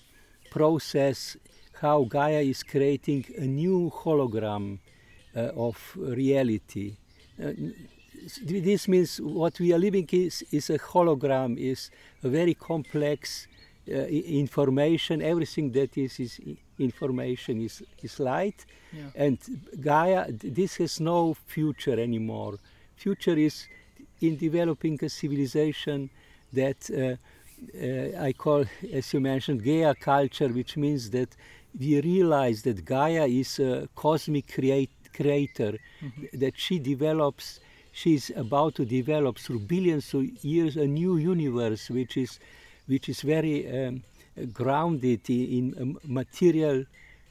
[0.51, 1.37] process
[1.83, 4.79] how Gaia is creating a new hologram
[5.37, 6.97] uh, of reality.
[7.43, 7.51] Uh,
[8.41, 11.91] this means what we are living is, is a hologram, is
[12.23, 13.49] a very complex
[13.89, 13.95] uh,
[14.45, 16.41] information, everything that is, is
[16.79, 18.65] information is, is light.
[18.93, 19.25] Yeah.
[19.25, 19.39] And
[19.81, 22.59] Gaia, this has no future anymore.
[22.95, 23.67] Future is
[24.21, 26.11] in developing a civilization
[26.53, 27.17] that uh,
[27.75, 31.35] uh, I call, as you mentioned, Gaia culture, which means that
[31.79, 36.39] we realize that Gaia is a cosmic create, creator, mm-hmm.
[36.39, 37.61] that she develops,
[37.93, 42.39] she's about to develop through billions of years a new universe, which is
[42.89, 44.03] which is very um,
[44.53, 46.85] grounded in, in material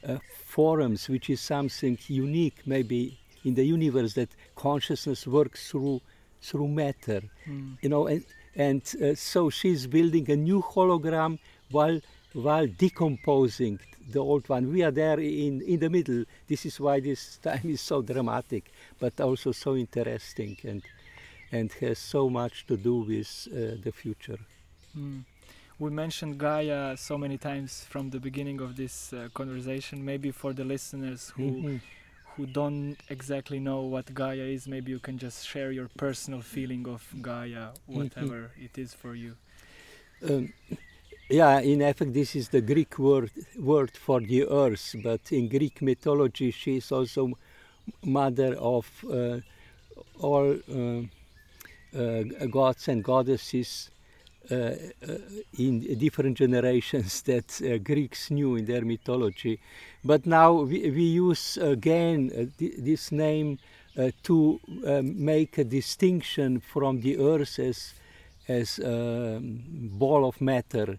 [0.06, 6.00] uh, forums, which is something unique maybe in the universe that consciousness works through
[6.40, 7.22] through matter.
[7.46, 7.76] Mm.
[7.82, 8.24] You know, and,
[8.56, 11.38] and uh, so she's building a new hologram
[11.70, 12.00] while
[12.32, 13.78] while decomposing
[14.10, 14.72] the old one.
[14.72, 16.24] We are there in, in the middle.
[16.48, 20.82] This is why this time is so dramatic, but also so interesting and,
[21.50, 24.38] and has so much to do with uh, the future.
[24.96, 25.24] Mm.
[25.78, 30.04] We mentioned Gaia so many times from the beginning of this uh, conversation.
[30.04, 31.76] Maybe for the listeners who mm-hmm.
[32.36, 36.86] who don't exactly know what Gaia is, maybe you can just share your personal feeling
[36.86, 37.96] of Gaia, mm-hmm.
[37.96, 38.64] whatever mm-hmm.
[38.64, 39.34] it is for you.
[40.28, 40.52] Um,
[41.28, 44.94] yeah, in effect, this is the Greek word word for the earth.
[45.02, 47.32] But in Greek mythology, she is also
[48.04, 49.38] mother of uh,
[50.20, 51.02] all uh,
[51.98, 53.90] uh, gods and goddesses
[54.50, 54.74] uh, uh,
[55.58, 59.60] in different generations that uh, Greeks knew in their mythology.
[60.04, 63.58] But now we, we use again th this name
[64.22, 64.58] to
[65.02, 67.94] make a distinction from the earth as
[68.48, 69.38] as a
[70.00, 70.98] ball of matter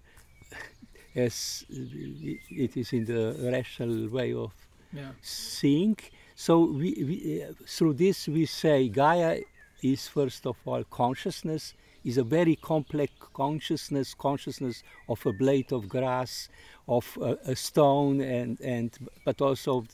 [1.15, 4.51] as it is in the rational way of
[4.91, 5.11] yeah.
[5.21, 5.97] seeing.
[6.35, 9.41] So we, we, uh, through this we say Gaia
[9.81, 11.73] is first of all consciousness,
[12.03, 16.49] is a very complex consciousness, consciousness of a blade of grass,
[16.87, 19.85] of a, a stone, and, and but also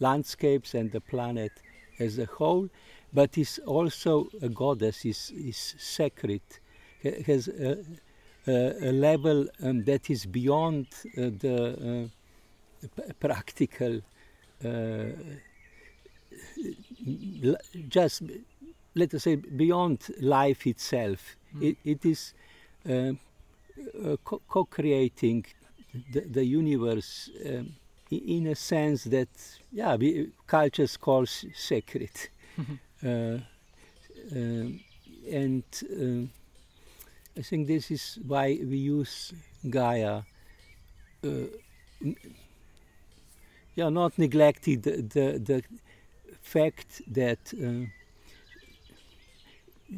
[0.00, 1.52] landscapes and the planet
[1.98, 2.68] as a whole.
[3.12, 6.40] But is also a goddess, is, is sacred,
[7.26, 7.78] has a,
[8.46, 12.08] a, a level um, that is beyond uh, the
[12.84, 14.00] uh, practical,
[14.64, 15.04] uh,
[17.88, 18.22] just
[18.94, 21.36] let us say beyond life itself.
[21.54, 21.62] Mm.
[21.62, 22.34] It, it is
[22.88, 23.12] uh,
[24.24, 25.46] co creating
[26.12, 27.74] the, the universe um,
[28.10, 29.28] in a sense that,
[29.70, 32.10] yeah, we, cultures call sacred.
[33.04, 33.38] uh,
[34.32, 34.80] um,
[35.30, 36.30] and um,
[37.36, 39.32] I think this is why we use
[39.68, 40.22] Gaia.
[41.24, 41.28] Uh,
[43.74, 45.62] yeah, not neglecting the, the, the
[46.42, 47.86] fact that uh,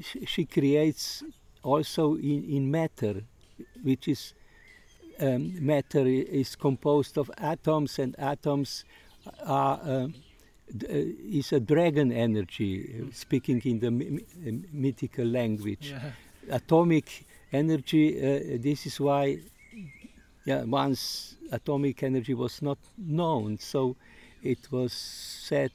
[0.01, 1.25] she, she, creates
[1.63, 3.23] also in, in matter,
[3.83, 4.35] which is
[5.19, 8.85] um, matter is composed of atoms, and atoms
[9.45, 10.09] are uh,
[10.89, 13.91] is a dragon energy, speaking in the
[14.73, 15.91] mythical language.
[15.91, 16.11] Yeah
[16.51, 19.39] atomic energy, uh, this is why
[20.45, 23.97] yeah, once atomic energy was not known, so
[24.43, 25.73] it was said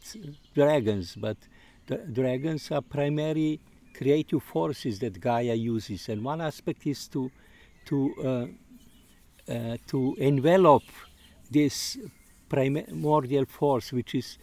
[0.54, 1.38] dragons, but
[2.14, 3.60] dragons are primary
[3.96, 7.32] creative forces that Gaia uses, and one aspect is to
[7.86, 10.84] to uh, uh, to envelop
[11.50, 11.98] this
[12.48, 14.38] primordial force, which is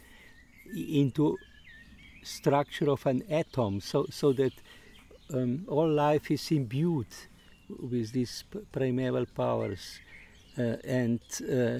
[0.75, 1.37] into
[2.23, 4.51] structure of an atom, so so that
[5.33, 7.07] um, all life is imbued
[7.69, 9.99] with these primeval powers,
[10.57, 11.19] uh, and
[11.51, 11.79] uh,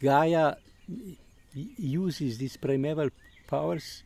[0.00, 0.54] Gaia
[1.76, 3.10] uses these primeval
[3.46, 4.02] powers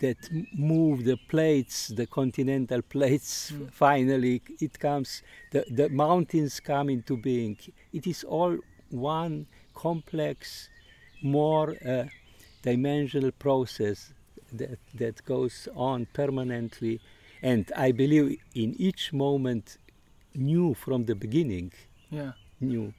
[0.00, 0.16] that
[0.52, 3.52] move the plates, the continental plates.
[3.52, 3.72] Mm.
[3.72, 5.22] Finally, it comes.
[5.50, 7.56] The the mountains come into being.
[7.92, 8.58] It is all
[8.90, 10.68] one complex,
[11.22, 12.04] more uh,
[12.62, 14.12] dimensional process
[14.52, 17.00] that that goes on permanently
[17.44, 19.76] and I believe in each moment
[20.34, 21.72] new from the beginning.
[22.10, 22.32] Yeah.
[22.58, 22.94] New.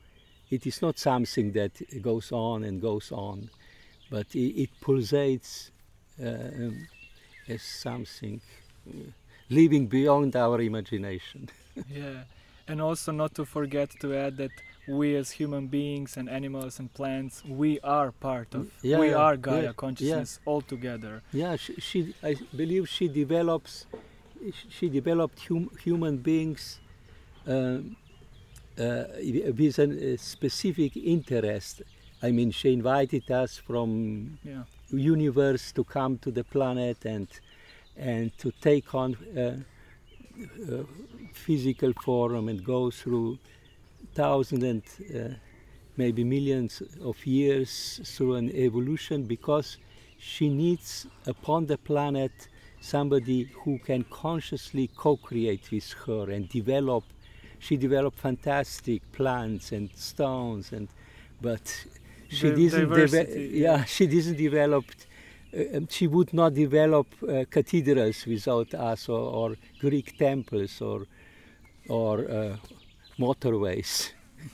[0.51, 3.49] It is not something that goes on and goes on,
[4.11, 5.71] but it, it pulsates
[6.23, 6.87] uh, um,
[7.49, 8.39] as something
[8.87, 9.09] uh,
[9.49, 11.49] living beyond our imagination.
[11.89, 12.25] yeah,
[12.67, 14.51] and also not to forget to add that
[14.87, 19.35] we as human beings and animals and plants, we are part of, yeah, we are
[19.35, 20.51] Gaia yeah, consciousness yeah.
[20.51, 21.23] all together.
[21.33, 23.87] Yeah, she, she, I believe she develops
[24.69, 26.79] she developed hum, human beings
[27.47, 27.79] uh,
[28.79, 29.03] uh,
[29.57, 31.81] with a specific interest.
[32.21, 34.63] I mean, she invited us from yeah.
[34.89, 37.27] universe to come to the planet and
[37.97, 39.55] and to take on uh,
[40.69, 40.83] uh
[41.33, 43.37] physical form and go through
[44.13, 44.83] thousands and
[45.15, 45.33] uh,
[45.97, 49.77] maybe millions of years through an evolution because
[50.17, 52.49] she needs upon the planet
[52.85, 57.03] somebody who can consciously co-create with her and develop.
[57.59, 60.87] She developed fantastic plants and stones, and
[61.41, 61.65] but
[62.29, 62.89] she the didn't.
[62.89, 64.85] Deve- yeah, she didn't develop.
[65.55, 71.07] Uh, um, she would not develop uh, cathedrals without us, or, or, Greek temples, or
[71.89, 72.55] or uh,
[73.17, 74.11] motorways,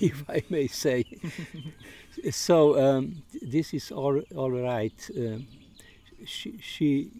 [0.00, 1.04] if I may say.
[2.30, 5.10] so um, this is all all right.
[5.16, 5.46] Um,
[6.24, 7.10] she, she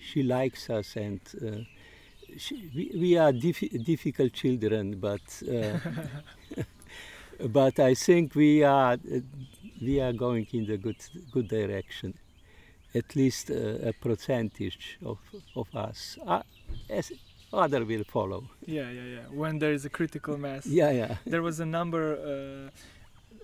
[0.00, 1.64] she likes us and uh,
[2.38, 5.78] she, we, we, are difficult children, but uh,
[7.48, 8.98] but I think we are
[9.80, 12.14] we are going in the good good direction.
[12.94, 15.18] At least uh, a percentage of
[15.56, 16.18] of us.
[16.26, 16.42] Uh,
[16.88, 17.12] as
[17.52, 18.44] other will follow.
[18.64, 19.24] Yeah, yeah, yeah.
[19.30, 20.66] When there is a critical mass.
[20.66, 21.16] Yeah, yeah.
[21.26, 22.04] There was a number.
[22.14, 22.70] Uh,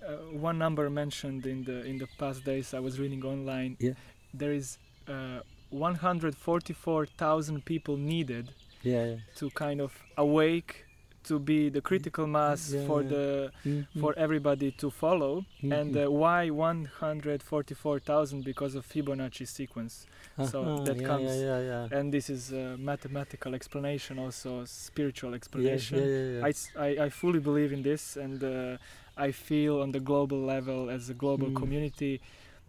[0.05, 3.75] uh, one number mentioned in the in the past days I was reading online.
[3.79, 3.93] Yeah.
[4.33, 4.77] There is
[5.07, 5.39] uh,
[5.71, 8.51] 144,000 people needed
[8.83, 9.15] yeah, yeah.
[9.35, 10.83] to kind of awake
[11.23, 13.85] to be the critical mass Yeah, for the Mhm.
[13.99, 16.05] for everybody to follow and Mhm.
[16.05, 20.05] uh, why 144,000 because of Fibonacci sequence
[20.51, 21.97] so Uh-huh, that yeah, comes- Yeah, yeah, yeah.
[21.99, 25.97] and this is a mathematical explanation also spiritual explanation.
[26.43, 26.53] I,
[26.87, 28.77] I- I fully believe in this and uh,
[29.17, 31.55] I feel on the global level as a global Mm.
[31.61, 32.21] community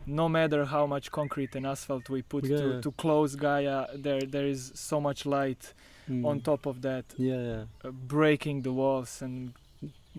[0.06, 2.56] no matter how much concrete and asphalt we put Yeah.
[2.58, 5.74] to, to close Gaia there there is so much light
[6.10, 6.24] Mm.
[6.24, 7.64] on top of that Yeah, yeah.
[7.84, 9.52] uh, breaking the walls and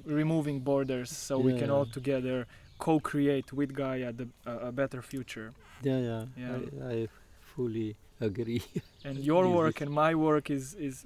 [0.05, 2.45] removing borders so we can all together
[2.77, 5.51] co-create with Gaia the, uh, a better future
[5.81, 6.23] Yeah, yeah.
[6.37, 6.57] Yeah.
[6.89, 7.07] I, I
[7.55, 8.61] fully agree.
[9.03, 11.05] and your work and my work is is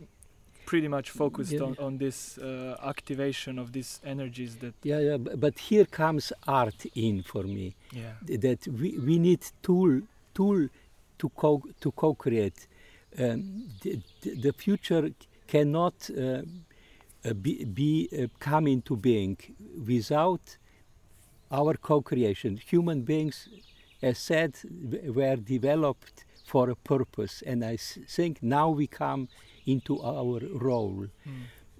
[0.73, 1.67] pretty much focused Yeah.
[1.67, 5.17] on, on this uh, activation of these energies that yeah, yeah.
[5.45, 6.25] But here comes
[6.61, 7.67] art in for me.
[8.01, 8.13] yeah
[8.45, 9.91] That we, we need tool
[10.37, 10.59] tool
[11.19, 11.51] to co
[11.83, 12.59] to co-create.
[13.23, 13.39] Um,
[13.83, 13.91] the,
[14.43, 15.05] the- future
[15.53, 18.15] cannot uh, uh, be, be uh,
[18.49, 19.37] come into being
[19.93, 20.45] without
[21.59, 22.51] our co-creation.
[22.73, 23.37] Human beings,
[24.09, 24.51] as said,
[25.19, 26.17] were developed
[26.51, 27.75] for a purpose, and I
[28.17, 29.23] think now we come
[29.65, 31.07] into our role.
[31.25, 31.31] Mm.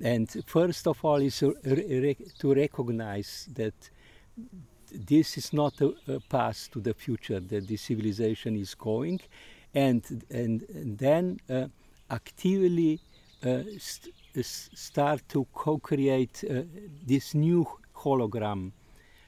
[0.01, 3.73] And first of all, is to re- re- to recognize that
[4.91, 9.21] this is not a, a path to the future that the civilization is going,
[9.73, 11.67] and and, and then uh,
[12.09, 12.99] actively
[13.45, 14.13] uh, st-
[14.75, 16.63] start to co-create uh,
[17.07, 18.71] this new hologram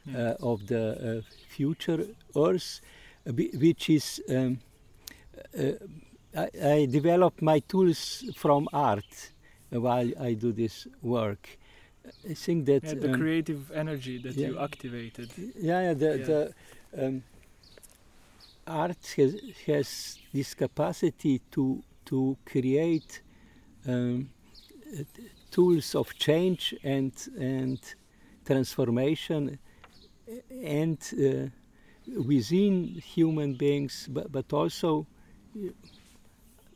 [0.07, 0.35] Yeah.
[0.39, 0.83] uh, of the
[1.17, 2.81] uh, future Earth,
[3.27, 4.21] uh, which is.
[4.29, 4.59] Um,
[5.57, 5.73] uh,
[6.36, 9.31] I, I develop my tools from art
[9.69, 11.57] while I do this work.
[12.29, 16.25] I think that Yeah, the um, creative energy that you activated yeah, yeah, the, Yeah.
[16.25, 17.23] the um,
[18.67, 23.21] art has, has this capacity to to create
[23.88, 24.29] um,
[25.51, 27.79] tools of change and and
[28.45, 29.57] transformation
[30.63, 31.49] and uh,
[32.27, 35.07] within human beings, but, but also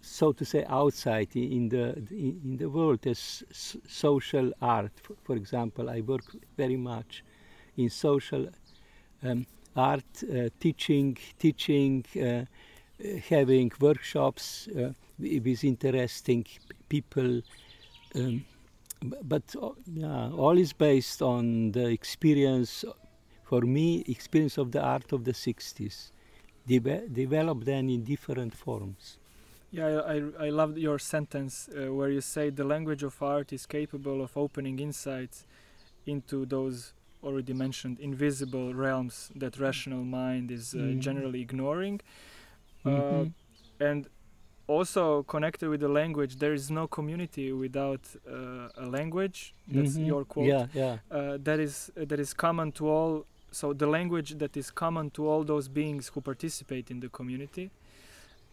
[0.10, 3.44] so to say outside in the in the world as
[3.88, 4.92] social art.
[5.24, 6.26] For, example, I work
[6.58, 7.24] very much
[7.78, 8.50] in social
[9.24, 9.46] um,
[9.76, 12.46] art, uh, teaching, teaching, uh,
[13.30, 16.46] having workshops uh, with interesting
[16.90, 17.42] people.
[18.16, 18.46] Um,
[19.24, 22.84] but uh, yeah, all is based on the experience,
[23.44, 26.12] for me, experience of the art of the 60s,
[26.68, 29.20] deve- developed then in different forms.
[29.72, 33.54] Yeah, I, I I loved your sentence uh, where you say the language of art
[33.54, 35.46] is capable of opening insights
[36.06, 36.94] into those
[37.24, 41.00] already mentioned invisible realms that rational mind is uh, Mhm.
[41.02, 42.00] generally ignoring.
[42.86, 43.32] Uh, Mhm.
[43.80, 44.08] and
[44.68, 49.54] also connected with the language, there is no community without uh, a language.
[49.68, 50.08] That's Mhm.
[50.08, 50.48] your quote.
[50.48, 50.98] Yeah, yeah.
[51.12, 55.10] uh, that is uh, that is common to all so the language that is common
[55.12, 57.70] to all those beings who participate in the community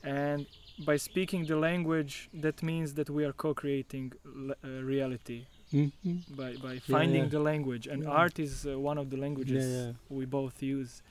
[0.02, 0.46] and
[0.78, 6.22] by speaking the language that means that we are co-creating l- uh, reality Mhm.
[6.36, 7.28] by, by finding yeah.
[7.30, 8.10] the language and Yeah.
[8.10, 9.92] art is uh, one of the languages yeah.
[10.18, 11.02] we both use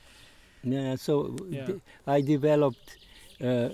[0.64, 1.74] Yeah, so Yeah.
[2.08, 2.98] I developed
[3.42, 3.70] uh,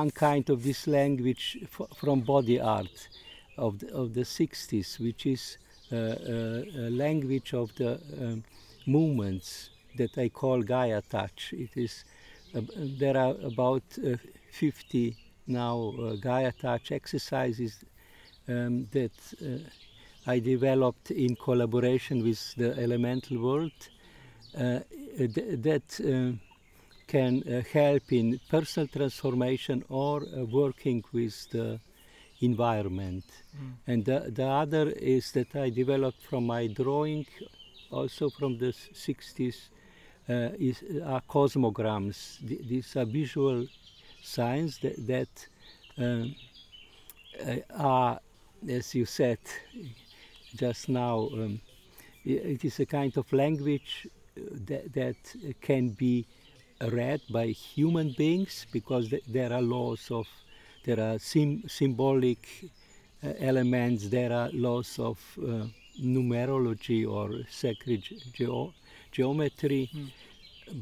[0.00, 3.08] one kind of this language f- from body art
[3.56, 5.58] of the, of the 60s, which is
[5.92, 8.44] uh, uh, a language of the um,
[8.86, 11.52] movements that I call Gaia touch.
[11.56, 12.04] It is
[12.54, 14.16] uh, there are about uh,
[14.50, 15.16] 50
[15.46, 17.84] now uh, Gaia touch exercises
[18.48, 19.58] um, that uh,
[20.26, 23.72] I developed in collaboration with the elemental world
[24.58, 24.80] uh,
[25.16, 26.36] th- that uh,
[27.06, 31.78] can uh, help in personal transformation or uh, working with the
[32.40, 33.24] environment.
[33.56, 33.72] Mm.
[33.86, 37.26] And the, the other is that I developed from my drawing,
[37.90, 39.68] also from the 60s,
[40.28, 42.46] uh, is, are cosmograms.
[42.46, 43.66] Th- these are visual
[44.26, 45.46] signs that, that
[45.98, 46.34] um,
[47.46, 48.20] uh, are,
[48.68, 49.38] as you said
[50.56, 51.60] just now, um,
[52.24, 54.06] it is a kind of language
[54.36, 55.16] uh, that, that
[55.60, 56.26] can be
[56.92, 60.26] read by human beings because there are laws of,
[60.84, 62.46] there are sim- symbolic
[63.24, 65.66] uh, elements, there are laws of uh,
[66.02, 68.02] numerology or sacred
[68.32, 68.74] geo-
[69.12, 70.10] geometry, Mm.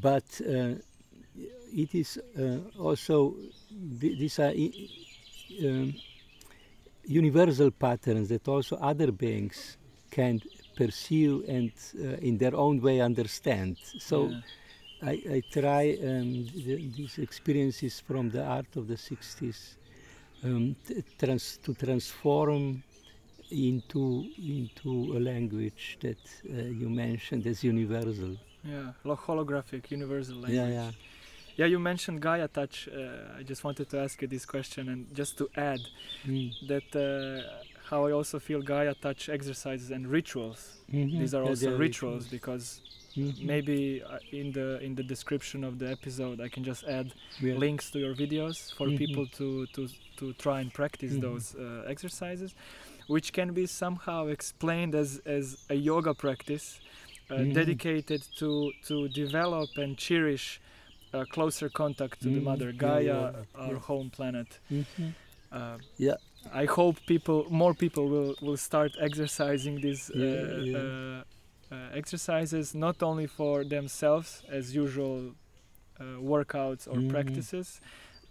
[0.03, 0.75] but uh,
[1.75, 3.35] it is uh, also
[4.01, 4.73] th- these are i-
[5.65, 5.95] um,
[7.07, 9.77] universal patterns that also other beings
[10.11, 10.41] can
[10.77, 13.77] pursue and uh, in their own way understand.
[13.99, 14.29] So.
[14.29, 14.41] Yeah.
[15.03, 19.75] I, I try um, th- these experiences from the art of the 60s
[20.45, 22.83] um, t- trans- to transform
[23.51, 26.17] into into a language that
[26.49, 28.37] uh, you mentioned as universal.
[28.63, 30.55] Yeah, lo- holographic, universal language.
[30.55, 30.91] Yeah, yeah.
[31.57, 32.89] Yeah, you mentioned Gaia Touch.
[32.89, 35.81] Uh, I just wanted to ask you this question, and just to add
[36.27, 36.53] Mm.
[36.69, 40.61] that uh, how I also feel Gaia Touch exercises and rituals.
[40.93, 41.19] Mhm.
[41.21, 42.81] These are Yeah, also rituals because
[43.17, 43.45] Mhm.
[43.53, 47.09] maybe uh, in the in the description of the episode I can just add
[47.41, 47.59] Yeah.
[47.65, 48.99] links to your videos for Mhm.
[49.03, 49.83] people to, to
[50.21, 51.21] to try and practice Mhm.
[51.27, 52.51] those uh, exercises,
[53.07, 56.67] which can be somehow explained as as a yoga practice
[57.31, 57.55] uh, Mhm.
[57.55, 60.61] dedicated to to develop and cherish
[61.15, 62.45] uh, closer contact to the Mhm.
[62.45, 63.79] mother Gaia, yeah, our yeah.
[63.89, 64.61] home planet.
[64.71, 65.15] Mhm.
[65.53, 66.17] Uh, Yeah.
[66.53, 70.17] I hope people, more people will, will start exercising these uh.
[70.81, 71.23] Uh,
[71.73, 75.35] uh, exercises not only for themselves as usual
[76.01, 77.09] uh, workouts or Mhm.
[77.09, 77.81] practices,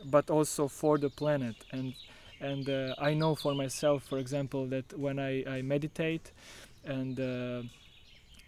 [0.05, 1.55] but also for the planet.
[1.71, 1.93] And
[2.39, 6.31] and uh, I know for myself, for example, that when I, I meditate
[6.83, 7.63] and uh,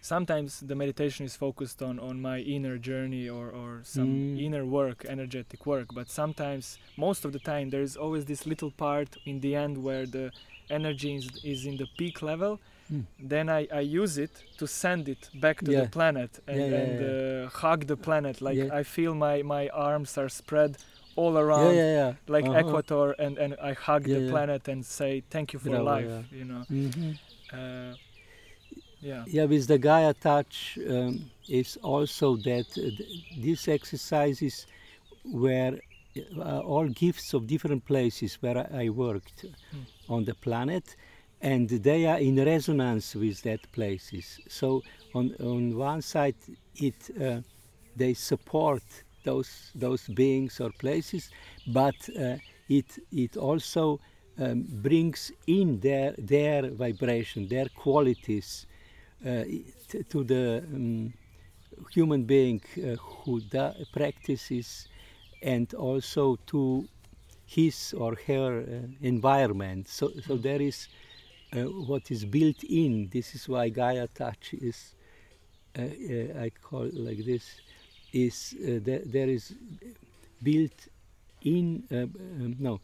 [0.00, 4.40] sometimes the meditation is focused on, on my inner journey or, or some Mm.
[4.46, 5.88] inner work, energetic work.
[5.94, 9.82] But sometimes, most of the time, there is always this little part in the end
[9.82, 10.32] where the
[10.70, 12.60] energy is, is in the peak level.
[12.92, 13.04] Mm.
[13.18, 15.82] Then I, I use it to send it back to Yeah.
[15.84, 17.00] the planet and, Yeah, yeah, and
[17.46, 18.40] Uh, hug the planet.
[18.40, 18.58] Like.
[18.80, 20.76] I feel my, my arms are spread
[21.16, 21.76] all around
[22.28, 22.60] like Uh-huh.
[22.60, 26.44] equator and, and I hug the planet and say thank you for Bravo, life, you
[26.44, 26.64] know.
[26.70, 27.16] Mhm.
[27.52, 27.96] Uh,
[29.00, 29.24] yeah.
[29.26, 32.90] Yeah, with the Gaia touch um, is also that uh,
[33.38, 34.66] these exercises
[35.24, 35.78] were
[36.38, 39.44] uh, all gifts of different places where I, I worked
[40.08, 40.96] on the planet,
[41.42, 44.40] and they are in resonance with that places.
[44.48, 44.82] So
[45.14, 46.36] on on one side,
[46.76, 47.40] it uh,
[47.96, 48.82] they support
[49.24, 51.30] those those beings or places,
[51.66, 52.36] but uh,
[52.68, 54.00] it it also
[54.38, 58.66] um, brings in their their vibration, their qualities
[60.10, 61.12] to the um,
[61.92, 63.40] human being uh, who
[63.92, 64.88] practices,
[65.42, 66.88] and also to
[67.46, 69.88] his or her uh, environment.
[69.88, 70.88] So, so there is
[71.52, 73.08] uh, what is built in.
[73.12, 74.94] This is why Gaia Touch is,
[75.78, 77.60] uh, uh, I call it like this,
[78.12, 79.54] is uh, there, there is
[80.42, 80.88] built
[81.42, 81.96] in, uh,
[82.44, 82.80] um, no,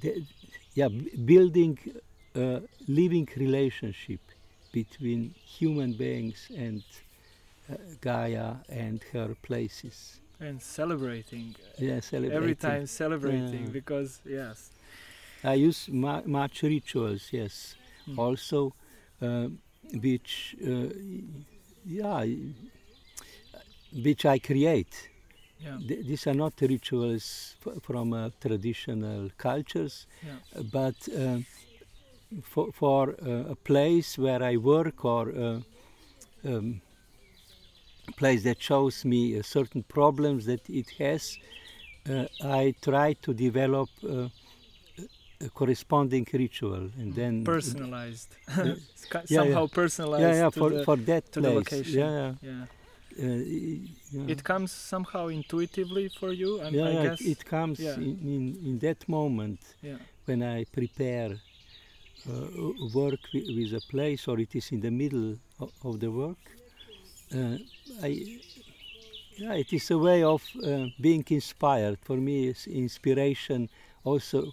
[0.00, 0.22] the,
[0.74, 1.78] yeah, b- building
[2.34, 4.20] a living relationship
[4.80, 5.20] between
[5.58, 6.82] human beings and
[7.70, 10.20] uh, Gaia and her places.
[10.38, 11.54] And celebrating.
[11.78, 12.36] Yeah, celebrating.
[12.42, 13.78] Every time celebrating Yeah.
[13.78, 14.58] because, yes.
[15.42, 17.54] I use ma- much rituals, yes.
[18.08, 18.18] Mm.
[18.24, 18.58] Also,
[19.22, 19.48] uh,
[20.06, 20.88] which, uh,
[21.98, 22.20] yeah,
[24.06, 24.94] which I create.
[25.58, 25.78] Yeah.
[25.88, 30.62] Th- these are not rituals f- from uh, traditional cultures, Yeah.
[30.78, 31.38] but uh,
[32.42, 35.60] for, for uh, a place where I work or uh,
[36.44, 36.80] um,
[38.16, 41.38] place that shows me uh, certain problems that it has,
[42.08, 44.28] uh, I try to develop uh,
[45.40, 48.28] a corresponding ritual and then Personalized.
[48.48, 48.64] Yeah.
[48.92, 49.74] It's ki- Yeah, somehow yeah.
[49.74, 51.56] personalized yeah, yeah, for, the, for that to the place.
[51.56, 52.00] location.
[52.00, 52.50] Yeah, yeah.
[52.50, 52.64] yeah.
[53.18, 54.28] Uh.
[54.28, 57.20] It comes somehow intuitively for you, and yeah, I guess.
[57.22, 57.94] it comes yeah.
[57.94, 59.60] in, in, in that moment
[60.26, 61.45] when I prepare uh,
[62.94, 66.38] work with a place or it is in the middle of, of the work.
[67.34, 67.58] Uh,
[68.02, 68.38] I,
[69.36, 71.98] yeah, it is a way of uh, being inspired.
[72.02, 73.68] For me, it's inspiration
[74.04, 74.52] also,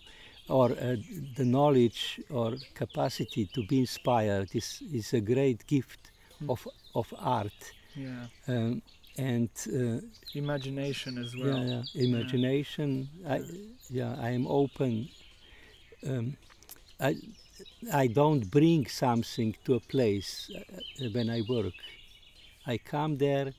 [0.50, 0.96] or uh,
[1.36, 6.12] the knowledge or capacity to be inspired is, is a great gift
[6.42, 6.50] Mm.
[6.50, 7.74] of, of art.
[7.96, 8.26] Yeah.
[8.48, 8.82] Um,
[9.18, 10.02] and uh,
[10.34, 11.48] Imagination as well.
[11.48, 13.08] yeah, yeah, imagination.
[13.28, 13.42] I,
[13.90, 15.10] yeah, I am open.
[16.08, 16.36] Um,
[17.00, 17.16] I,
[17.94, 21.74] I don't bring something to a place uh, when I work.
[22.66, 23.54] I come there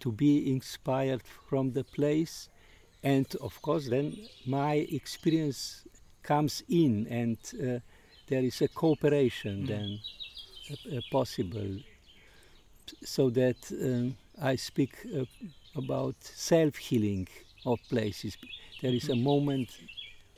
[0.00, 2.48] to be inspired from the place,
[3.02, 5.84] and of course, then my experience
[6.22, 7.80] comes in, and uh,
[8.28, 9.66] there is a cooperation Mm.
[9.66, 9.98] then
[10.70, 11.78] uh, uh, possible,
[13.04, 15.24] so that um, I speak uh,
[15.76, 17.28] about self healing
[17.64, 18.36] of places.
[18.80, 19.70] There is a moment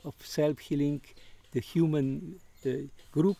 [0.03, 1.01] of self healing.
[1.51, 2.71] The human uh,
[3.11, 3.37] group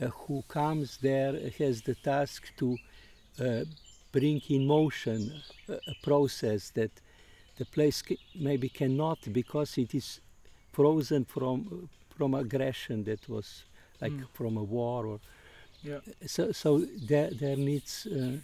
[0.00, 2.76] uh, who comes there has the task to
[3.40, 3.64] uh,
[4.12, 5.32] bring in motion
[5.68, 6.90] a, process that
[7.58, 8.02] the place
[8.34, 10.20] maybe cannot because it is
[10.72, 13.64] frozen from from aggression that was
[14.00, 14.26] like mm.
[14.32, 15.20] from a war or
[15.82, 15.98] yeah.
[16.26, 18.36] so so there there needs uh,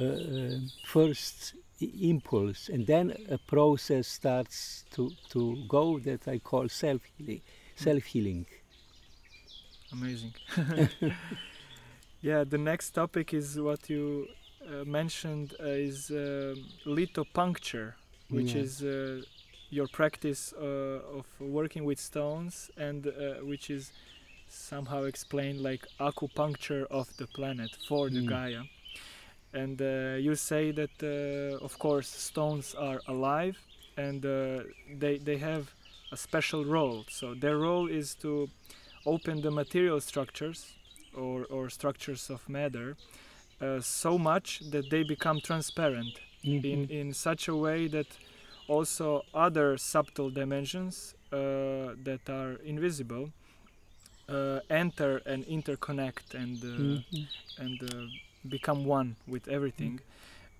[0.00, 6.68] uh, uh first impulse and then a process starts to to go that I call
[6.68, 7.82] self healing mm.
[7.86, 8.46] self healing
[9.92, 10.32] amazing
[12.20, 14.26] yeah the next topic is what you
[14.66, 16.54] uh, mentioned uh, is uh,
[16.86, 17.94] lithopuncture
[18.28, 18.62] which yeah.
[18.62, 19.20] is uh,
[19.70, 23.92] your practice uh, of working with stones and uh, which is
[24.48, 28.14] somehow explained like acupuncture of the planet for mm.
[28.14, 28.62] the Gaia.
[29.52, 33.58] And uh, you say that, uh, of course, stones are alive
[33.96, 34.60] and uh,
[34.98, 35.72] they, they have
[36.12, 37.04] a special role.
[37.08, 38.48] So their role is to
[39.06, 40.74] open the material structures
[41.16, 42.96] or, or structures of matter
[43.60, 46.64] uh, so much that they become transparent mm-hmm.
[46.64, 48.06] in, in such a way that
[48.68, 53.30] also other subtle dimensions uh, that are invisible
[54.30, 57.62] uh, enter and interconnect and uh, mm-hmm.
[57.64, 58.06] and uh,
[58.48, 60.00] become one with everything.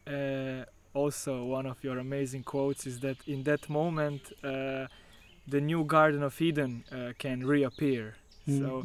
[0.07, 0.63] Mm-hmm.
[0.93, 6.41] also, one of your amazing quotes is that in that moment, the new Garden of
[6.41, 6.85] Eden
[7.19, 8.17] can reappear.
[8.51, 8.65] Mm-hmm.
[8.65, 8.85] So.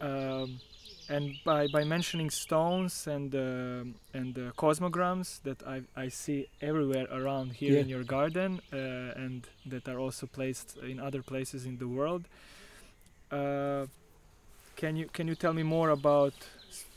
[0.00, 0.60] Um,
[1.08, 7.06] and by, by mentioning stones and uh, and uh, cosmograms that I, I see everywhere
[7.10, 7.80] around here yeah.
[7.80, 12.24] in your garden uh, and that are also placed in other places in the world
[13.30, 13.86] uh,
[14.76, 16.34] can you can you tell me more about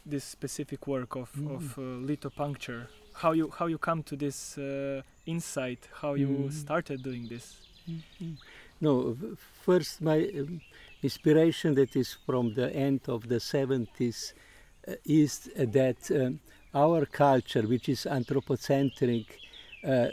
[0.05, 1.55] this specific work of, mm.
[1.55, 6.51] of uh, lithopuncture how you how you come to this uh, insight how you mm.
[6.51, 7.55] started doing this
[7.89, 8.33] mm-hmm.
[8.81, 9.15] no
[9.65, 10.61] first my um,
[11.03, 14.33] inspiration that is from the end of the 70s
[14.87, 16.39] uh, is that um,
[16.73, 19.37] our culture, which is anthropocentric,
[19.83, 20.09] uh, uh,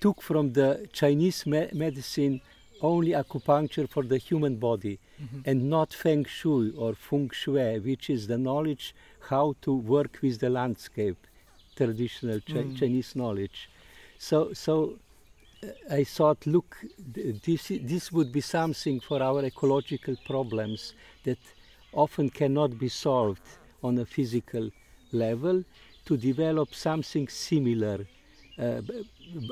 [0.00, 2.40] took from the Chinese me medicine
[2.82, 5.50] only acupuncture for the human body mm -hmm.
[5.50, 8.94] and not feng shui or feng shui, which is the knowledge
[9.30, 11.20] how to work with the landscape,
[11.76, 12.76] traditional Ch mm.
[12.78, 13.58] Chinese knowledge.
[14.18, 14.74] So, so
[15.90, 16.76] I thought, look,
[17.44, 20.94] this, this would be something for our ecological problems
[21.24, 21.38] that
[21.92, 23.42] often cannot be solved
[23.82, 24.70] on a physical
[25.12, 25.64] level,
[26.04, 28.06] to develop something similar
[28.58, 28.80] uh,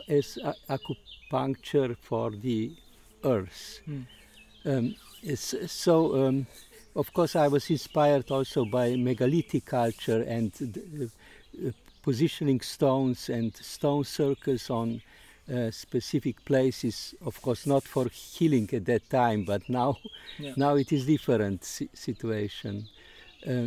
[0.09, 0.39] as
[0.69, 2.73] acupuncture for the
[3.25, 3.81] earth.
[3.89, 4.07] Mm.
[4.65, 4.95] Um,
[5.37, 6.47] so, um,
[6.97, 10.53] of course, I was inspired also by megalithic culture and
[11.65, 11.71] uh,
[12.03, 15.03] positioning stones and stone circles on
[15.51, 19.97] uh, specific places, of course, not for healing at that time, but now,
[20.39, 20.53] yeah.
[20.57, 22.89] now it is different si situation.
[23.47, 23.67] Uh,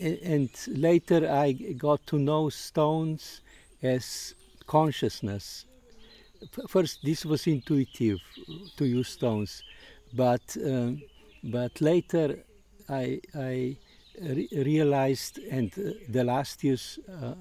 [0.00, 3.40] and later I got to know stones
[3.82, 4.34] as
[4.66, 5.66] consciousness.
[6.68, 8.20] First, this was intuitive
[8.76, 9.62] to use stones,
[10.12, 11.02] but um,
[11.42, 12.38] but later
[12.88, 13.76] I I
[14.20, 17.34] re realized, and uh, the last years, uh, uh,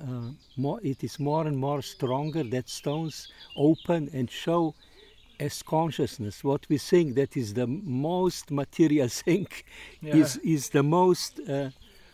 [0.58, 4.74] more, it is more and more stronger that stones open and show
[5.40, 6.44] as consciousness.
[6.44, 9.48] What we think that is the most material thing
[10.02, 10.16] yeah.
[10.16, 11.40] is is the most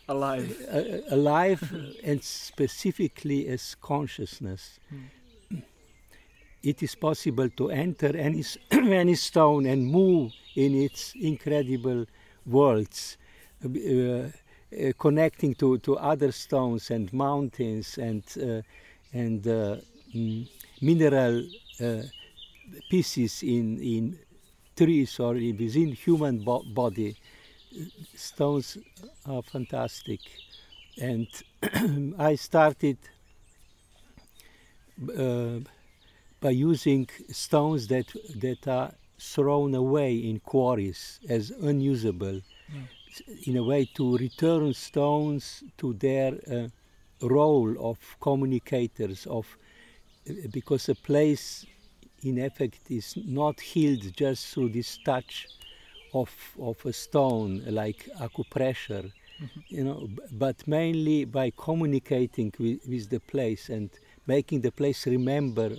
[0.08, 0.56] alive,
[1.10, 1.62] alive,
[2.04, 4.80] and specifically as consciousness.
[4.90, 5.60] Hmm.
[6.62, 12.06] It is possible to enter any any stone and move in its incredible
[12.46, 13.18] worlds.
[13.64, 14.30] Uh,
[14.72, 18.62] uh, connecting to, to other stones and mountains and uh,
[19.12, 19.78] and uh,
[20.14, 20.48] mm,
[20.82, 21.44] mineral
[21.82, 22.04] uh,
[22.90, 24.20] pieces in in
[24.76, 27.16] trees or within human bo body.
[28.16, 28.78] Stones
[29.26, 30.20] are fantastic,
[31.02, 31.28] and
[32.20, 32.98] I started
[35.18, 35.60] uh,
[36.42, 42.42] by using stones that that are thrown away in quarries as unusable.
[42.72, 42.99] Mm
[43.46, 46.68] in a way to return stones to their uh,
[47.22, 49.46] role of communicators of
[50.30, 51.66] uh, because a place
[52.24, 55.48] in effect is not healed just through this touch
[56.14, 59.60] of of a stone like acupressure mm-hmm.
[59.68, 63.90] you know but mainly by communicating with, with the place and
[64.28, 65.72] making the place remember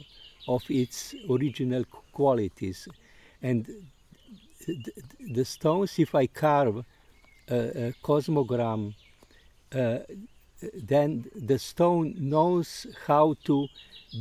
[0.48, 2.88] of its original qualities
[3.42, 3.66] and
[4.66, 4.92] the,
[5.32, 6.84] the stones if i carve
[8.02, 8.94] cosmogram,
[9.74, 9.98] uh,
[10.74, 13.66] then the stone knows how to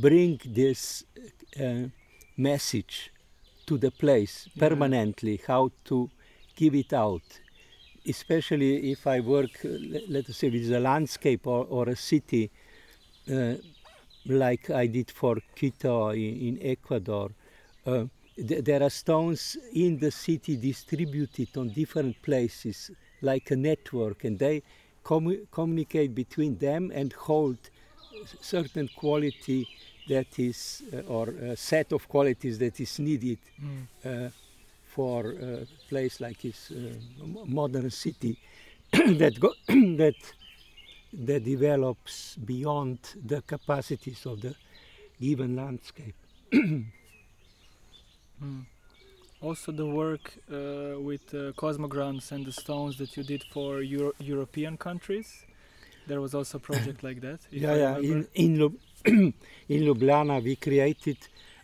[0.00, 1.04] bring this
[1.60, 1.88] uh,
[2.36, 3.12] message
[3.66, 4.68] to the place yeah.
[4.68, 6.10] permanently, how to
[6.56, 7.22] give it out.
[8.06, 9.68] especially if I work, uh,
[10.08, 12.50] let us say, with a landscape or, or a city,
[13.30, 13.54] uh,
[14.26, 17.30] like I did for Quito in, in Ecuador.
[17.86, 18.04] Uh,
[18.36, 22.90] th- there are stones in the city distributed on different places,
[23.22, 24.62] like a network, and they
[25.04, 27.58] com- communicate between them and hold
[28.40, 29.68] certain quality
[30.08, 34.32] that is, uh, or a set of qualities that is needed mm.
[34.94, 36.72] for a place like this
[37.24, 38.36] modern city
[38.92, 40.16] that go that
[41.12, 44.54] that develops beyond the capacities of the
[45.20, 46.14] given landscape.
[46.52, 46.84] mm.
[49.42, 54.12] Also, the work uh, with uh, cosmograms and the stones that you did for Euro
[54.18, 55.44] European countries.
[56.06, 57.40] There was also a project like that.
[57.50, 57.98] Yeah, I yeah.
[57.98, 58.74] In in, Lub
[59.04, 61.18] in Ljubljana, we created.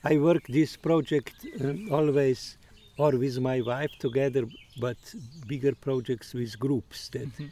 [0.04, 2.56] I worked this project um, always,
[2.96, 4.44] or with my wife together,
[4.80, 4.98] but
[5.46, 7.26] bigger projects with groups that.
[7.26, 7.50] Mm -hmm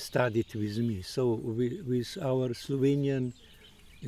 [0.00, 1.02] studied with me.
[1.02, 3.32] So we, with our Slovenian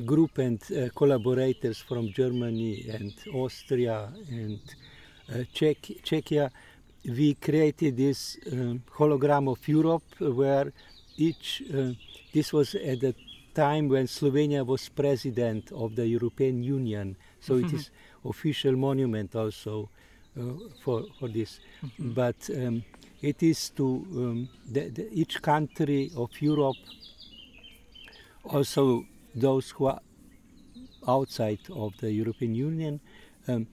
[0.05, 4.82] group and uh, collaborators from Germany and Austria and uh,
[5.53, 6.49] Czech, Czechia,
[7.05, 10.71] we created this um, hologram of Europe where
[11.17, 11.93] each, uh,
[12.33, 13.13] this was at the
[13.53, 17.15] time when Slovenia was president of the European Union.
[17.39, 17.91] So it is
[18.25, 19.89] official monument also
[20.39, 20.41] uh,
[20.81, 21.59] for, for this.
[21.83, 22.13] Mm-hmm.
[22.13, 22.83] but um,
[23.21, 26.75] it is to um, the, the, each country of Europe,
[28.43, 29.05] also
[29.35, 29.99] those who are
[31.07, 32.99] outside of the European Union,
[33.47, 33.67] um,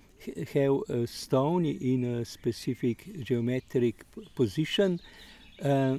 [0.53, 4.05] have a stone in a specific geometric
[4.35, 5.01] position,
[5.63, 5.97] uh,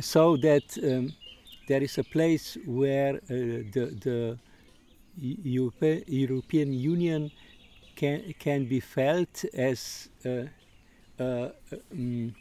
[0.00, 1.12] so that um,
[1.68, 4.38] there is a place where uh, the, the
[5.16, 7.30] Europe, European Union
[7.94, 10.44] can, can be felt as uh,
[11.18, 11.50] uh,
[11.92, 12.34] um,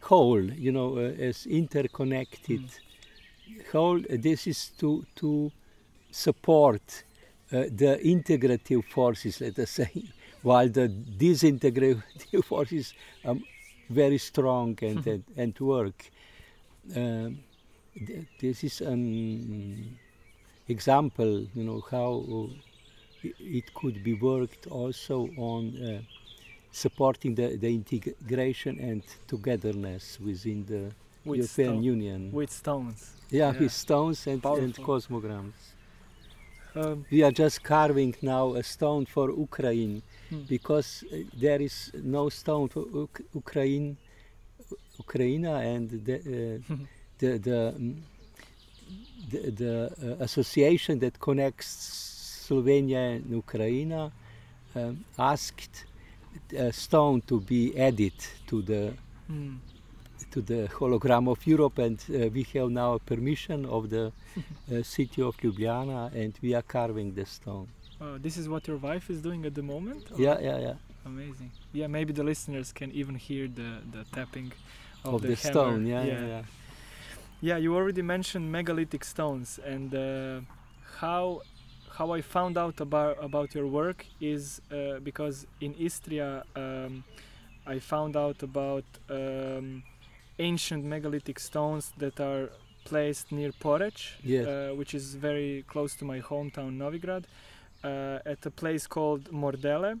[0.00, 3.70] whole, you know, uh, as interconnected mm.
[3.70, 4.00] whole.
[4.08, 5.52] This is to to
[6.10, 7.04] support
[7.50, 9.90] the integrative forces, let us say,
[10.42, 13.36] while the disintegrative forces are
[13.88, 16.10] very strong and and, and, work.
[16.96, 17.38] Um,
[18.06, 19.02] th this is an
[20.68, 22.10] example, you know, how
[23.60, 26.00] it could be worked also on uh,
[26.72, 30.82] supporting the, the integration and togetherness within the
[31.24, 32.32] with European Union.
[32.32, 33.14] With stones.
[33.30, 33.60] Yeah, yeah.
[33.60, 35.52] with stones and, and cosmograms.
[36.74, 40.42] Um, we are just carving now a stone for Ukraine hmm.
[40.48, 43.96] because uh, there is no stone for Uk- Ukraine,
[44.98, 46.74] Ukraine, and the uh,
[47.18, 48.02] the the, um,
[49.30, 51.68] the, the uh, association that connects
[52.48, 53.92] Slovenia and Ukraine
[54.74, 55.84] um, asked
[56.56, 58.14] a stone to be added
[58.46, 58.94] to the
[59.30, 59.58] mm.
[60.32, 64.04] To the hologram of Europe, and uh, we have now permission of the
[64.72, 67.68] uh, city of Ljubljana, and we are carving the stone.
[68.00, 70.10] Uh, this is what your wife is doing at the moment.
[70.10, 70.20] Or?
[70.20, 70.74] Yeah, yeah, yeah.
[71.04, 71.50] Amazing.
[71.72, 74.52] Yeah, maybe the listeners can even hear the the tapping
[75.04, 75.86] of, of the, the stone.
[75.86, 76.42] Yeah, yeah, yeah,
[77.40, 77.56] yeah.
[77.56, 80.40] you already mentioned megalithic stones and uh,
[81.00, 81.42] how
[81.98, 87.04] how I found out about about your work is uh, because in Istria um,
[87.66, 89.82] I found out about um,
[90.42, 92.50] ancient megalithic stones that are
[92.84, 94.46] placed near Poreč, yes.
[94.46, 97.24] uh, which is very close to my hometown Novigrad,
[97.84, 100.00] uh, at a place called Mordele,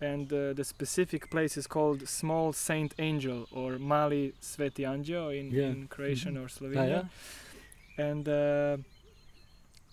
[0.00, 5.50] and uh, the specific place is called Small Saint Angel or Mali Sveti Anđeo in,
[5.50, 5.66] yeah.
[5.70, 6.44] in Croatian mm-hmm.
[6.44, 7.08] or Slovenia, ah,
[7.98, 8.06] yeah.
[8.10, 8.76] and uh,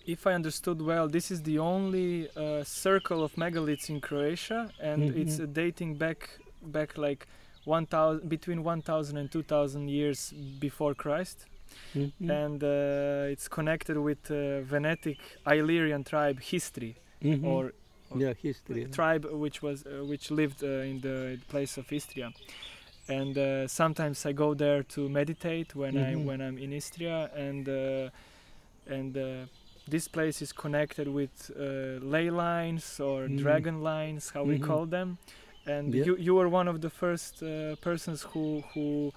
[0.06, 5.02] if I understood well, this is the only uh, circle of megaliths in Croatia, and
[5.02, 5.20] mm-hmm.
[5.20, 7.26] it's uh, dating back back like
[7.66, 11.46] 1000 between 1000 and 2000 years before Christ.
[11.94, 12.30] Mm-hmm.
[12.30, 17.44] And uh, it's connected with uh, Venetic Illyrian tribe Histri, mm-hmm.
[17.44, 17.72] or,
[18.10, 22.32] or, yeah, Histri tribe which was uh, which lived uh, in the place of Istria.
[23.08, 26.24] And sometimes I go there to meditate when I mm-hmm.
[26.24, 27.68] when I'm in Istria, and
[28.88, 29.48] and
[29.88, 33.38] this place is connected with uh, ley lines or mm.
[33.38, 34.50] dragon lines, how mm-hmm.
[34.50, 35.18] we call them.
[35.66, 36.04] And yeah.
[36.04, 39.12] you, you were one of the first uh, persons who who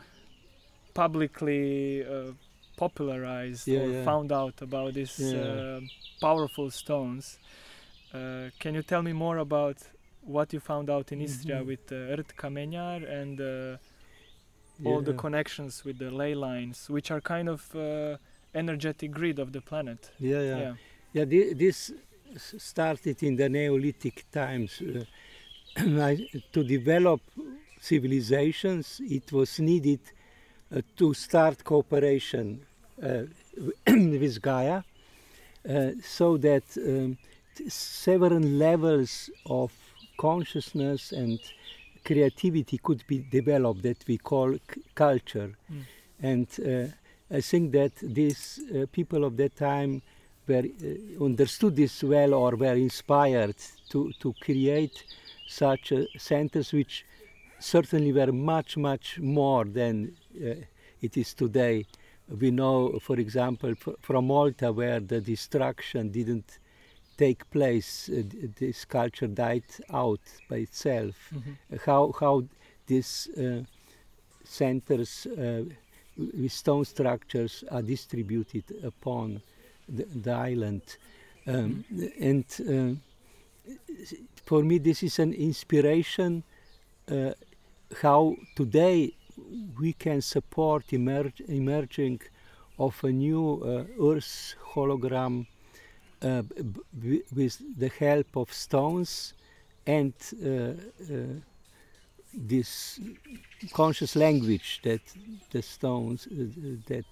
[0.94, 2.32] publicly uh,
[2.76, 4.04] popularized yeah, or yeah.
[4.04, 5.80] found out about these uh,
[6.20, 7.38] powerful stones.
[8.14, 9.78] Uh, can you tell me more about
[10.22, 11.68] what you found out in Istria mm-hmm.
[11.68, 13.80] with uh, Rt Kamenjak and
[14.86, 17.62] all the connections with the ley lines, which are kind of
[18.56, 20.10] energetic grid of the planet.
[20.20, 20.58] Yeah, yeah,
[21.14, 21.26] yeah.
[21.32, 21.92] yeah this
[22.58, 24.82] started in the Neolithic times.
[26.54, 27.22] To develop
[27.80, 30.00] civilizations, it was needed
[30.76, 32.62] uh, to start cooperation
[33.02, 33.24] uh,
[33.88, 34.84] with Gaia,
[35.70, 37.18] uh, so that um,
[37.68, 39.72] several levels of
[40.18, 41.40] consciousness and
[42.04, 44.58] creativity could be developed that we call
[44.96, 45.52] culture.
[45.72, 45.84] Mm.
[46.22, 50.02] And uh, I think that these uh, people of that time
[50.48, 53.56] were uh, understood this well or were inspired
[53.90, 55.04] to, to create
[55.50, 57.06] such centers which
[57.60, 60.54] certainly were much, much more than uh,
[61.02, 61.86] it is today.
[62.40, 66.60] We know, for example, from Malta, where the destruction didn't
[67.18, 68.22] take place, uh,
[68.60, 71.16] this culture died out by itself.
[71.34, 71.78] Mm-hmm.
[71.86, 72.44] How how
[72.86, 73.64] these uh,
[74.44, 75.64] centers uh,
[76.16, 79.42] with stone structures are distributed upon
[79.88, 80.84] the, the island,
[81.48, 81.84] um,
[82.20, 82.94] and uh,
[84.46, 86.44] for me this is an inspiration.
[87.10, 87.32] Uh,
[88.02, 89.14] how today
[89.80, 92.22] we can support emerg- emerging
[92.78, 95.46] of a new uh, Earth hologram
[96.22, 96.44] uh,
[97.36, 99.34] with the help of stones
[99.86, 100.14] and
[100.44, 100.74] uh, uh,
[102.34, 103.00] this
[103.74, 105.02] conscious language that
[105.52, 106.46] the stones uh,
[106.88, 107.06] that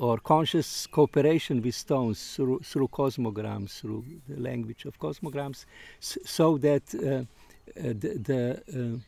[0.00, 5.66] or conscious cooperation with stones through, through cosmograms, through the language of cosmograms,
[6.00, 7.28] so that the,
[7.74, 9.00] the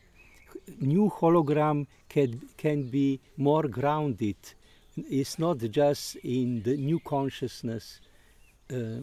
[0.79, 4.35] new hologram can, can be more grounded.
[4.95, 7.99] It's not just in the new consciousness,
[8.71, 9.01] uh,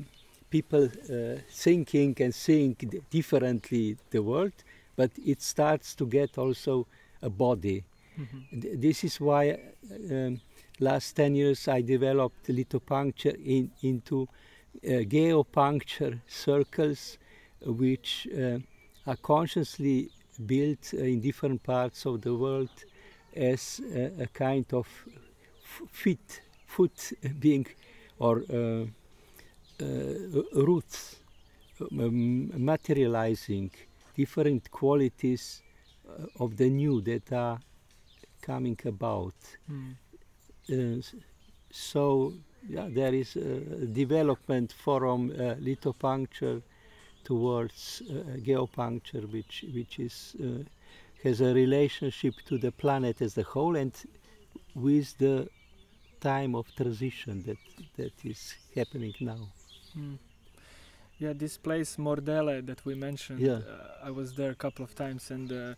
[0.48, 2.74] people uh, thinking and seeing
[3.10, 4.52] differently the world,
[4.94, 6.86] but it starts to get also
[7.20, 7.82] a body.
[8.18, 8.80] Mm-hmm.
[8.80, 9.58] This is why
[10.10, 10.40] um,
[10.80, 14.28] last 10 years I developed lithopuncture in, into
[14.84, 17.18] uh, geopuncture circles,
[17.64, 18.58] which uh,
[19.06, 20.10] are consciously
[20.46, 22.70] built uh, in different parts of the world
[23.36, 24.86] as a, a kind of
[25.90, 27.66] fit foot being
[28.18, 28.84] or uh,
[29.82, 31.16] uh, roots
[31.80, 33.70] um, materializing
[34.16, 35.62] different qualities
[36.08, 37.58] uh, of the new that are
[38.42, 39.34] coming about.
[39.70, 39.94] Mm.
[41.70, 42.32] So
[42.68, 46.62] yeah, there is a development from uh, lithopuncture
[47.24, 50.64] towards uh, geopuncture, which which is uh,
[51.22, 53.92] has a relationship to the planet as a whole and
[54.74, 55.48] with the
[56.20, 57.58] time of transition that
[57.96, 59.48] that is happening now.
[59.96, 60.18] Mm.
[61.18, 63.40] Yeah, this place Mordele that we mentioned.
[63.40, 63.60] Yeah.
[63.60, 65.74] Uh, I was there a couple of times, and uh,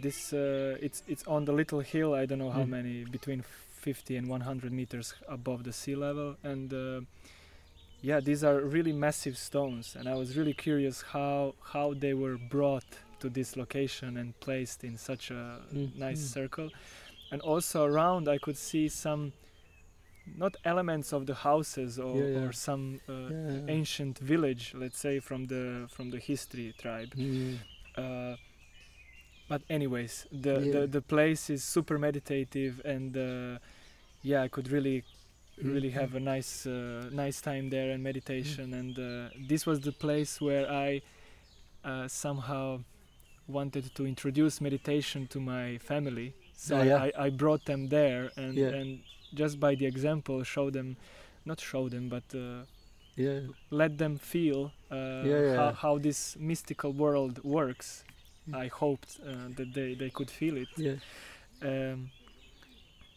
[0.00, 2.14] this uh, it's it's on the little hill.
[2.14, 2.70] I don't know how mm.
[2.70, 3.44] many between
[3.84, 7.00] 50 and 100 meters above the sea level, and uh,
[8.00, 12.38] yeah, these are really massive stones, and I was really curious how how they were
[12.38, 15.96] brought to this location and placed in such a mm.
[15.96, 16.32] nice mm.
[16.38, 16.68] circle.
[17.32, 19.32] And also around, I could see some
[20.44, 22.44] not elements of the houses or, yeah, yeah.
[22.44, 27.10] or some uh, yeah, ancient village, let's say from the from the Histri tribe.
[27.14, 27.58] Mm.
[27.96, 28.36] Uh,
[29.48, 33.58] but anyways, the, the the place is super meditative, and uh,
[34.24, 35.04] yeah, I could really
[35.62, 36.00] really mm-hmm.
[36.00, 38.80] have a nice uh, nice time there and meditation mm.
[38.80, 41.00] and uh, this was the place where i
[41.84, 42.80] uh, somehow
[43.46, 46.96] wanted to introduce meditation to my family so yeah.
[46.96, 48.68] I, I brought them there and yeah.
[48.68, 49.00] and
[49.34, 50.96] just by the example show them
[51.44, 52.64] not show them but uh,
[53.14, 53.40] yeah.
[53.70, 55.22] let them feel uh,
[55.54, 58.02] how, how this mystical world works
[58.50, 58.56] mm.
[58.56, 60.68] i hoped uh, that they, they could feel it.
[61.62, 62.10] Um,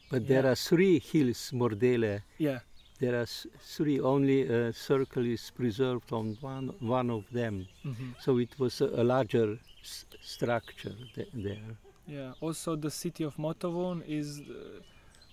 [0.09, 0.27] but yeah.
[0.27, 2.21] there are three hills, Mordele.
[2.37, 2.59] Yeah.
[2.99, 3.99] There are three.
[3.99, 7.67] Only a circle is preserved on one one of them.
[7.85, 8.11] Mm-hmm.
[8.19, 11.77] So it was a, a larger s- structure th- there.
[12.07, 12.31] Yeah.
[12.41, 14.79] Also, the city of Motovun is, uh,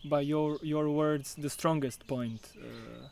[0.08, 2.42] by your your words, the strongest point.
[2.56, 3.08] Uh,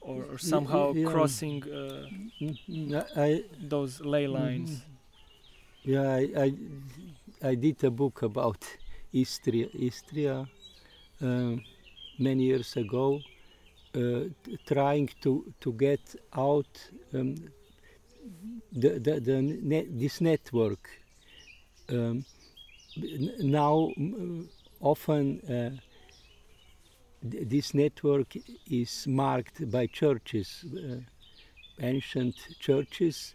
[0.00, 1.06] or, or, somehow yeah.
[1.06, 2.06] crossing uh,
[2.40, 2.98] mm-hmm.
[3.16, 4.34] I, those ley mm-hmm.
[4.34, 4.82] lines.
[5.84, 6.54] Yeah, I, I,
[7.50, 8.64] I did a book about
[9.12, 10.48] Istria, Istria
[11.22, 13.20] many years ago,
[13.94, 14.24] uh,
[14.66, 16.00] trying to to get
[16.34, 17.34] out um,
[18.72, 20.88] the, the, the this network.
[21.88, 22.24] Um,
[23.40, 23.90] now,
[24.80, 25.70] often uh,
[27.22, 28.36] this network
[28.70, 30.96] is marked by churches, uh,
[31.80, 33.34] ancient churches,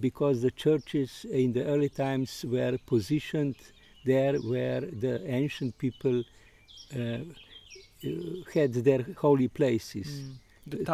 [0.00, 3.56] because the churches in the early times were positioned
[4.04, 6.35] there where the ancient people uh,
[8.54, 10.06] had their holy places.
[10.06, 10.36] Mm.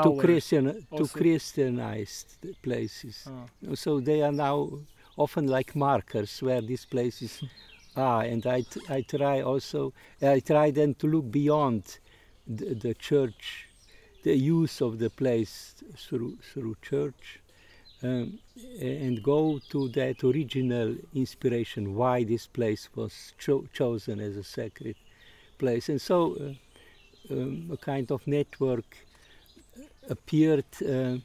[0.03, 3.27] to Christian to Christianized places.
[3.27, 3.75] Oh.
[3.75, 4.71] So they are now
[5.17, 7.43] often like markers where these places
[7.97, 11.99] are, and I, I try also, I try then to look beyond
[12.47, 13.69] the, the church,
[14.25, 17.41] the use of the place through, through church,
[18.03, 18.39] um,
[18.81, 24.97] and go to that original inspiration, why this place was cho- chosen as a sacred
[25.63, 25.89] place.
[25.93, 28.89] And so uh, um, a kind of network
[30.15, 31.17] appeared uh,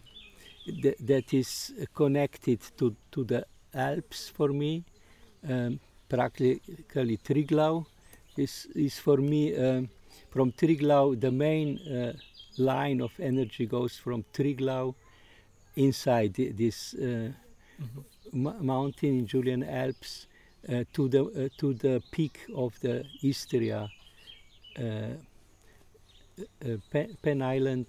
[0.84, 3.42] th- that is connected to, to the
[3.74, 4.84] Alps for me.
[5.48, 5.80] Um,
[6.10, 7.86] practically Triglav
[8.38, 9.90] is, is for me um,
[10.30, 12.14] from Triglav the main uh,
[12.58, 14.96] line of energy goes from Triglav
[15.76, 17.32] inside this uh,
[17.82, 18.66] mm-hmm.
[18.66, 20.28] mountain in Julian Alps
[20.70, 23.97] uh, to the uh, to the peak of the Istria uh, uh,
[27.22, 27.88] Pen Island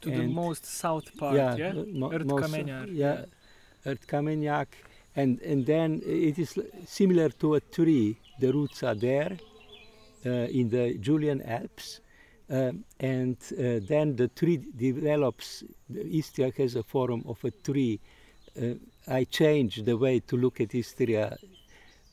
[0.00, 1.72] to the most south part yeah, yeah?
[1.72, 2.10] Mo-
[2.66, 3.24] yeah, yeah.
[5.14, 8.18] And and then it is similar to a tree.
[8.40, 9.38] The roots are there
[10.26, 12.00] uh, in the Julian Alps,
[12.50, 15.64] um, and uh, then the tree develops.
[15.90, 17.98] Istria has a form of a tree.
[18.60, 18.74] Uh,
[19.08, 21.38] I change the way to look at Istria,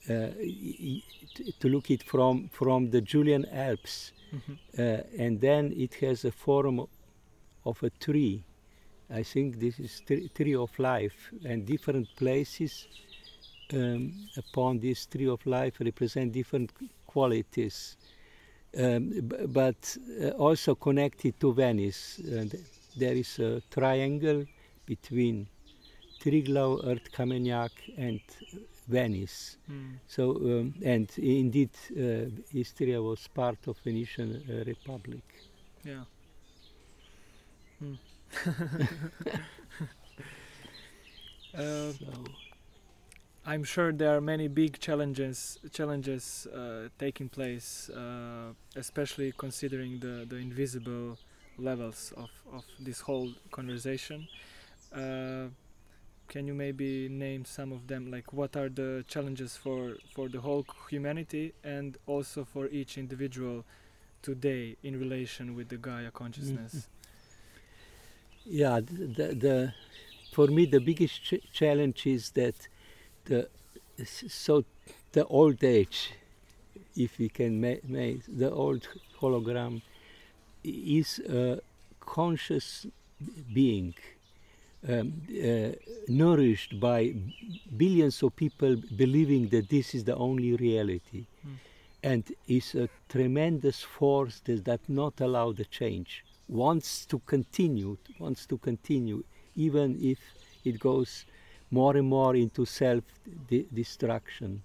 [0.08, 5.22] to look it from from the Julian Alps, mm-hmm.
[5.22, 6.88] and then it has a form
[7.66, 8.43] of a tree
[9.14, 10.01] I think this is
[10.34, 12.88] tree of life, and different places
[13.74, 16.72] um, upon this tree of life represent different
[17.06, 17.97] qualities,
[18.78, 19.12] um,
[19.49, 22.20] but uh, also connected to Venice.
[22.20, 22.58] And
[22.97, 24.45] there is a triangle
[24.86, 25.47] between
[26.20, 28.22] Triglav, Rt Kamenjak, and
[28.88, 29.57] Venice.
[29.71, 29.99] Mm.
[30.07, 35.23] So, um, and indeed, uh, Istria was part of Venetian uh, Republic.
[35.84, 36.03] Yeah.
[37.84, 37.97] Mm.
[41.55, 41.93] so.
[43.45, 50.25] I'm sure there are many big challenges challenges uh, taking place, uh, especially considering the,
[50.25, 51.17] the invisible
[51.57, 54.27] levels of, of this whole conversation.
[54.95, 55.47] Uh,
[56.28, 58.11] can you maybe name some of them?
[58.11, 63.65] Like, what are the challenges for, for the whole humanity and also for each individual
[64.21, 66.74] today in relation with the Gaia consciousness?
[66.74, 66.93] Mm-hmm
[68.45, 69.74] yeah, the, the,
[70.32, 72.55] for me the biggest ch- challenge is that
[73.26, 73.47] the
[74.05, 74.65] so
[75.11, 76.13] the old age,
[76.95, 78.88] if we can make ma- the old
[79.19, 79.82] hologram,
[80.63, 81.59] is a
[81.99, 82.88] conscious
[83.53, 83.93] being.
[84.86, 85.71] Um, uh,
[86.09, 87.15] nourished by
[87.77, 91.55] billions of people believing that this is the only reality, mm.
[92.03, 98.45] and is a tremendous force that does not allow the change wants to continue, wants
[98.45, 99.23] to continue,
[99.55, 100.19] even if
[100.63, 101.25] it goes
[101.71, 104.61] more and more into self-destruction.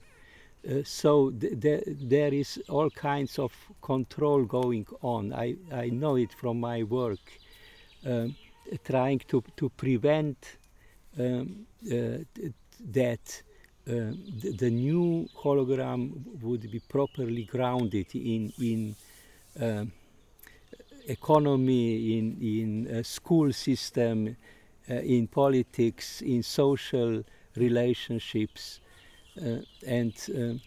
[0.69, 5.33] Uh, so th- th- there is all kinds of control going on.
[5.33, 7.21] I, I know it from my work,
[8.05, 8.35] um,
[8.85, 10.57] trying to, to prevent
[11.19, 12.19] um, uh,
[12.93, 13.43] that
[13.89, 16.13] um, the, the, new hologram
[16.43, 18.95] would be properly grounded in, in
[19.61, 19.91] um,
[21.07, 24.37] economy, in, in school system,
[24.91, 27.25] uh, in politics, in social
[27.57, 28.81] relationships.
[29.41, 30.61] Uh, and um,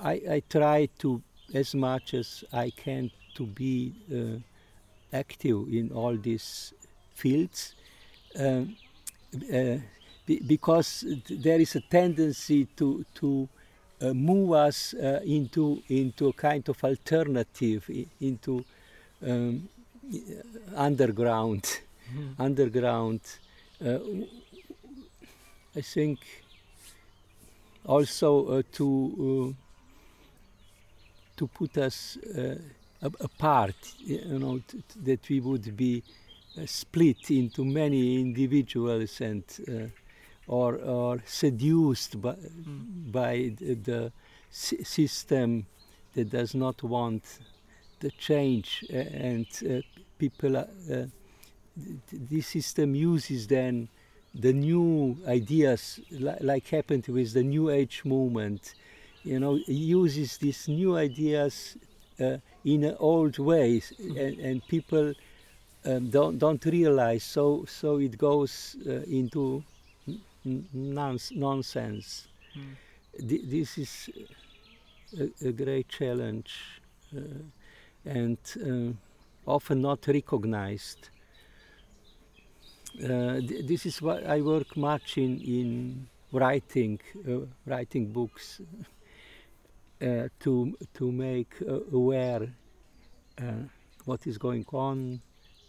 [0.00, 1.22] I, I, try to,
[1.54, 6.74] as much as I can, to be uh, active in all these
[7.22, 7.74] fields.
[8.38, 8.76] Um,
[10.46, 13.48] because there is a tendency to, to
[14.00, 17.90] uh, move us uh, into into a kind of alternative,
[18.20, 18.64] into
[19.26, 19.68] um,
[20.76, 21.80] underground,
[22.14, 22.34] mm.
[22.38, 23.20] underground.
[23.84, 23.98] Uh,
[25.74, 26.18] I think
[27.84, 28.86] also uh, to
[29.20, 29.52] uh,
[31.36, 32.56] to put us uh,
[33.20, 34.60] apart, you know,
[35.04, 36.12] that we would be uh,
[36.66, 39.88] split into many individuals and uh,
[40.46, 43.12] or or seduced by mm.
[43.12, 44.12] by the, the
[44.50, 45.66] system
[46.14, 47.22] that does not want
[48.00, 49.80] the change uh, and uh,
[50.18, 50.64] people uh,
[52.12, 53.88] this system uses then
[54.34, 58.74] the new ideas li like happened with the new age movement
[59.24, 61.76] you know uses these new ideas
[62.20, 65.14] uh, in old ways and, and people
[65.84, 69.62] um, don't don't realize so so it goes uh, into
[70.72, 72.74] nonsense mm.
[73.18, 74.10] Th this is
[75.18, 76.80] a, a great challenge
[77.16, 77.42] uh,
[78.04, 78.92] and uh,
[79.46, 81.10] often not recognized.
[83.02, 85.68] Uh, th this is what I work much in in
[86.32, 88.60] writing, uh, writing books,
[90.06, 90.52] uh, to
[90.94, 92.44] to make uh, aware
[93.42, 93.62] uh,
[94.04, 95.20] what is going on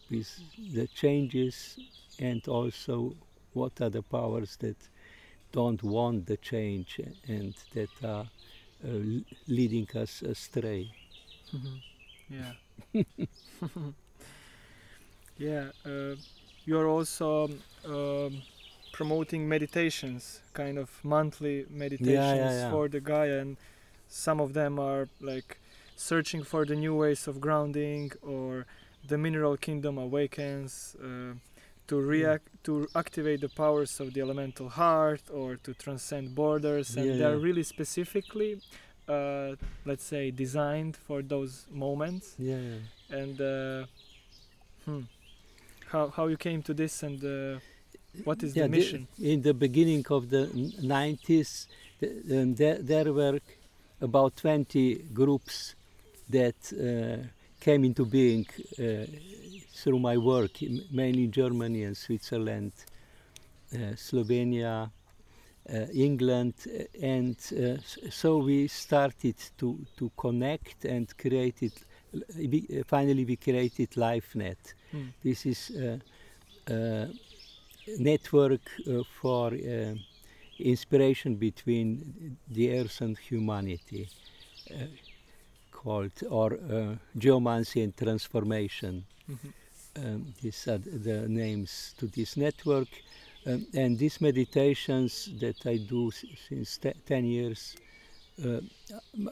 [0.10, 0.40] with
[0.74, 1.78] the changes
[2.20, 3.16] and also
[3.54, 4.78] what are the powers that
[5.52, 8.28] don't want the change and that are
[8.86, 8.90] uh,
[9.48, 10.92] leading us astray.
[12.30, 12.54] Yeah.
[15.38, 15.70] yeah.
[15.86, 16.16] Uh,
[16.66, 17.50] you're also
[17.86, 18.42] um,
[18.92, 22.72] promoting meditations, kind of monthly meditations Yeah, yeah, yeah.
[22.72, 23.58] for the Gaia, and
[24.08, 25.58] some of them are like
[25.96, 28.66] searching for the new ways of grounding, or
[29.10, 30.96] the mineral kingdom awakens.
[31.04, 31.34] Uh,
[31.88, 37.06] to react to activate the powers of the elemental heart or to transcend borders and
[37.08, 37.48] Yeah, they're yeah.
[37.48, 38.52] really specifically
[39.08, 39.56] uh,
[39.90, 43.18] let's say designed for those moments Yeah, yeah.
[43.22, 43.86] and uh,
[44.86, 45.02] hmm,
[45.94, 47.60] how how you came to this and uh,
[48.24, 49.08] what is the mission?
[49.34, 50.44] in the beginning of the
[50.98, 51.68] 90s,
[52.00, 53.40] th- um, there, there were
[54.02, 55.76] about 20 groups
[56.30, 57.26] that uh,
[57.60, 58.46] came into being
[58.80, 59.06] uh,
[59.74, 62.72] through my work, in- mainly in Germany and Switzerland,
[63.74, 64.90] uh, Slovenia,
[65.70, 66.54] uh, England,
[67.02, 67.78] and uh,
[68.10, 71.74] so we started to, to connect and created.
[72.88, 74.58] Finally, we created LifeNet.
[74.92, 75.10] Hmm.
[75.24, 75.72] This is
[76.70, 77.06] uh,
[77.98, 79.94] network uh, for uh,
[80.60, 84.08] inspiration between the earth and humanity,
[84.72, 84.86] uh,
[85.84, 88.94] called or uh, geomancy and transformation.
[89.28, 89.52] Mhm.
[89.96, 92.88] Um, these are th- the names to this network,
[93.46, 96.12] um, and these meditations that I do
[96.48, 97.76] since te- ten years.
[98.46, 98.62] Uh,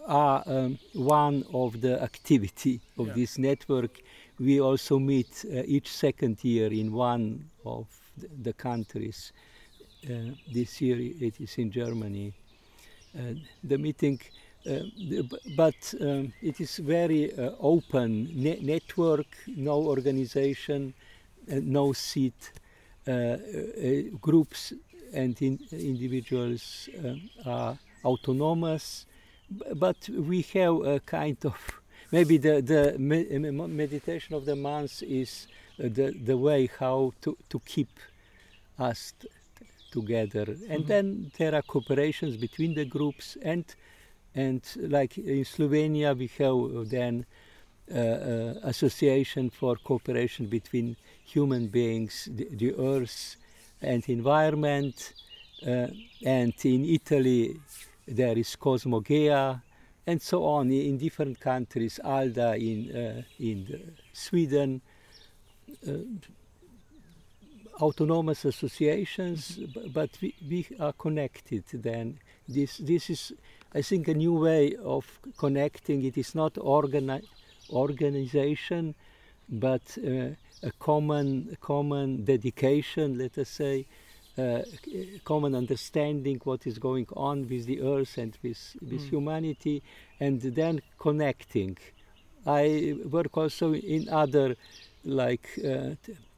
[0.08, 3.14] are um, one of the activity of Yeah.
[3.16, 3.94] this network.
[4.40, 7.24] We also meet uh, each second year in one
[7.64, 7.86] of
[8.20, 9.32] th- the countries.
[10.04, 12.34] Uh, this year it is in Germany.
[13.14, 14.28] The meeting, the-
[15.56, 20.94] but um, it is very uh, open ne- network, no organization,
[21.52, 22.52] uh, no seat.
[23.08, 23.38] Uh, uh,
[24.22, 24.74] groups
[25.14, 29.06] and in- individuals um, are autonomous,
[29.76, 31.56] but we have a kind of
[32.12, 35.48] maybe the the me- me- meditation of the monks is
[35.80, 37.94] uh, the the way how to to keep
[38.78, 39.28] us t-
[39.92, 40.88] together and Mhm.
[40.88, 43.64] then there are cooperations between the groups and
[44.38, 47.26] and like in Slovenia we have uh, then
[47.90, 53.36] uh, uh, association for cooperation between human beings the, the earth
[53.82, 55.14] and environment.
[55.66, 55.88] Uh,
[56.24, 57.60] and in Italy
[58.08, 59.62] there is Cosmogea
[60.06, 60.72] and so on.
[60.72, 64.82] In different countries Alda in uh, in Sweden.
[65.88, 65.94] Uh,
[67.80, 69.60] autonomous associations
[69.94, 72.18] but we, we are connected then.
[72.48, 73.34] This this is
[73.78, 75.06] I think a new way of
[75.38, 77.28] connecting it is not organi-
[77.70, 78.96] organization
[79.50, 80.30] but uh,
[80.70, 83.86] a common common dedication let us say
[84.38, 84.62] uh,
[85.32, 89.10] common understanding what is going on with the earth and with, with Mm.
[89.14, 89.78] humanity
[90.26, 90.76] and then
[91.06, 91.78] connecting
[92.46, 94.56] i work also in other
[95.04, 95.92] like uh,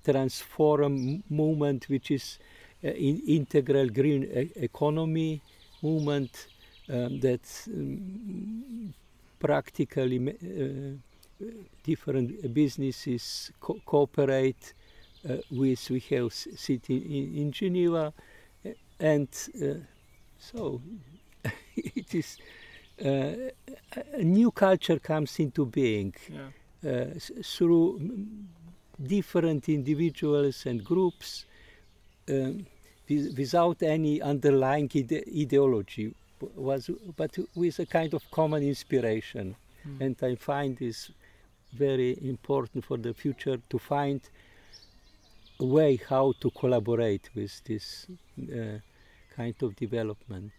[0.10, 2.26] transform movement which is
[2.84, 5.42] uh, in integral green e- economy
[5.82, 6.34] movement
[6.90, 7.42] um, that
[7.74, 8.94] um,
[9.40, 11.46] practically uh,
[11.84, 14.74] different businesses co- cooperate
[15.30, 18.14] uh, with we have city in, in Geneva
[18.66, 19.28] uh, and
[19.62, 19.76] uh,
[20.38, 20.82] so
[21.76, 22.38] it is
[23.06, 23.52] uh,
[24.18, 26.50] a- new culture comes into being Yeah.
[27.44, 28.00] through
[29.02, 31.46] different individuals and groups
[32.30, 32.66] um,
[33.10, 36.14] without any underlying ide- ideology
[36.56, 39.56] was but with a kind of common inspiration
[39.86, 40.02] Mm.
[40.02, 41.10] and I find this
[41.72, 44.20] very important for the future to find
[45.60, 48.08] a way how to collaborate with this
[48.40, 48.80] uh,
[49.36, 50.52] kind of development.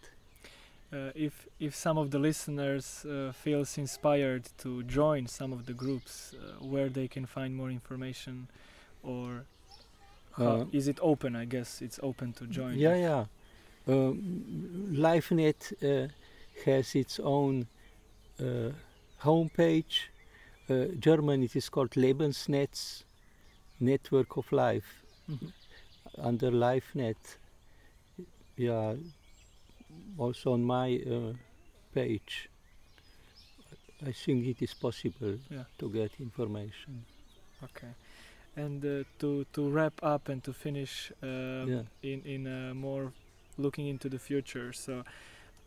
[0.91, 5.73] Uh, if if some of the listeners uh, feels inspired to join some of the
[5.73, 8.47] groups, uh, where they can find more information,
[9.03, 9.45] or
[10.31, 11.35] how, Uh, is it open?
[11.35, 12.73] I guess it's open to join.
[12.77, 13.25] Yeah, yeah.
[13.87, 16.07] Um, LifeNet uh,
[16.65, 17.67] has its own
[18.39, 18.71] uh,
[19.23, 20.07] homepage.
[20.69, 23.03] Uh, German, it is called Lebensnetz,
[23.79, 25.03] Network of Life.
[25.29, 25.51] Mhm.
[26.17, 27.37] Under LifeNet,
[28.57, 28.95] yeah,
[30.17, 31.33] also on my uh,
[31.93, 32.49] page,
[34.05, 35.63] I think it is possible Yeah.
[35.79, 37.05] to get information.
[37.63, 37.93] Okay.
[38.55, 41.83] And uh, to to wrap up and to finish uh, yeah.
[42.01, 43.11] in in uh, more
[43.61, 44.73] looking into the future.
[44.73, 45.03] So,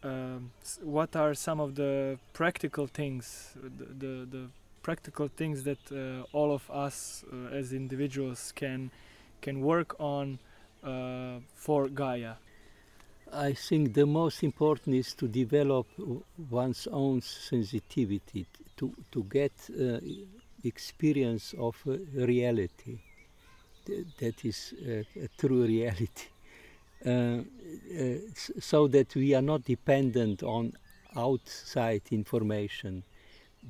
[0.03, 0.51] um,
[0.83, 4.49] what are some of the practical things, the, the, the
[4.83, 8.91] practical things that uh, all of us uh, as individuals can
[9.41, 10.39] can work on
[10.83, 12.35] uh, for Gaia?
[13.33, 15.87] I think the most important is to develop
[16.51, 18.47] one's own sensitivity
[18.77, 19.99] to to get uh,
[20.62, 21.93] experience of uh,
[22.33, 22.99] reality.
[23.87, 26.29] Th that is uh, a true reality.
[27.06, 27.43] Uh,
[28.01, 28.14] uh,
[28.59, 30.72] so that we are not dependent on
[31.16, 33.02] outside information,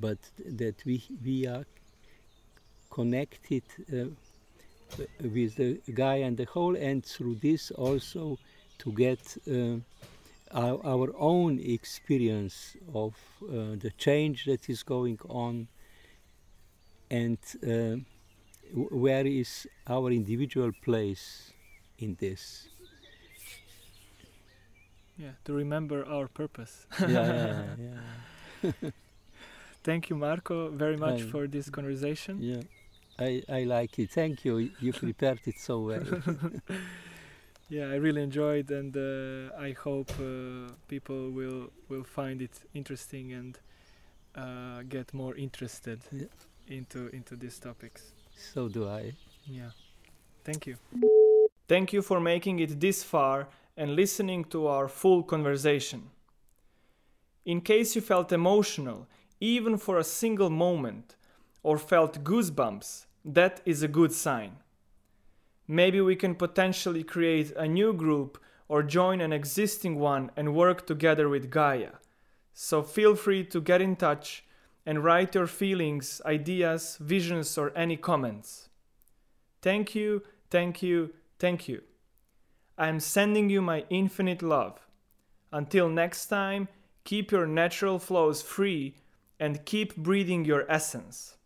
[0.00, 1.64] but that we, we are
[2.90, 4.04] connected uh,
[5.20, 8.38] with the Gaia and the whole, and through this also
[8.78, 9.78] to get uh,
[10.52, 15.66] our, our, own experience of uh, the change that is going on
[17.10, 17.96] and uh,
[18.72, 21.52] where is our individual place
[21.98, 22.68] in this
[25.16, 26.86] yeah to remember our purpose.
[27.00, 28.90] Yeah, yeah, yeah.
[29.82, 32.38] thank you Marko very much I, for this conversation.
[32.40, 32.62] Yeah.
[33.16, 34.10] I, I like it.
[34.10, 34.70] Thank you.
[34.80, 36.04] You prepared it so well.
[37.70, 43.32] Yeah i really enjoyed and uh, i hope uh, people will will find it interesting
[43.32, 43.58] and
[44.36, 46.26] uh, get more interested yeah.
[46.66, 48.12] into into these topics.
[48.36, 49.12] So do i.
[49.46, 49.70] Yeah.
[50.44, 50.76] Thank you.
[51.68, 56.10] Thank you for making it this far and listening to our full conversation.
[57.44, 59.06] In case you felt emotional,
[59.40, 61.16] even for a single moment,
[61.62, 64.56] or felt goosebumps, that is a good sign.
[65.66, 68.38] Maybe we can potentially create a new group
[68.68, 71.92] or join an existing one and work together with Gaia.
[72.52, 74.44] So feel free to get in touch
[74.86, 78.68] and write your feelings, ideas, visions, or any comments.
[79.62, 81.82] Thank you, thank you, thank you.
[82.76, 84.86] I am sending you my infinite love.
[85.52, 86.68] Until next time,
[87.04, 88.96] keep your natural flows free
[89.38, 91.36] and keep breathing your essence.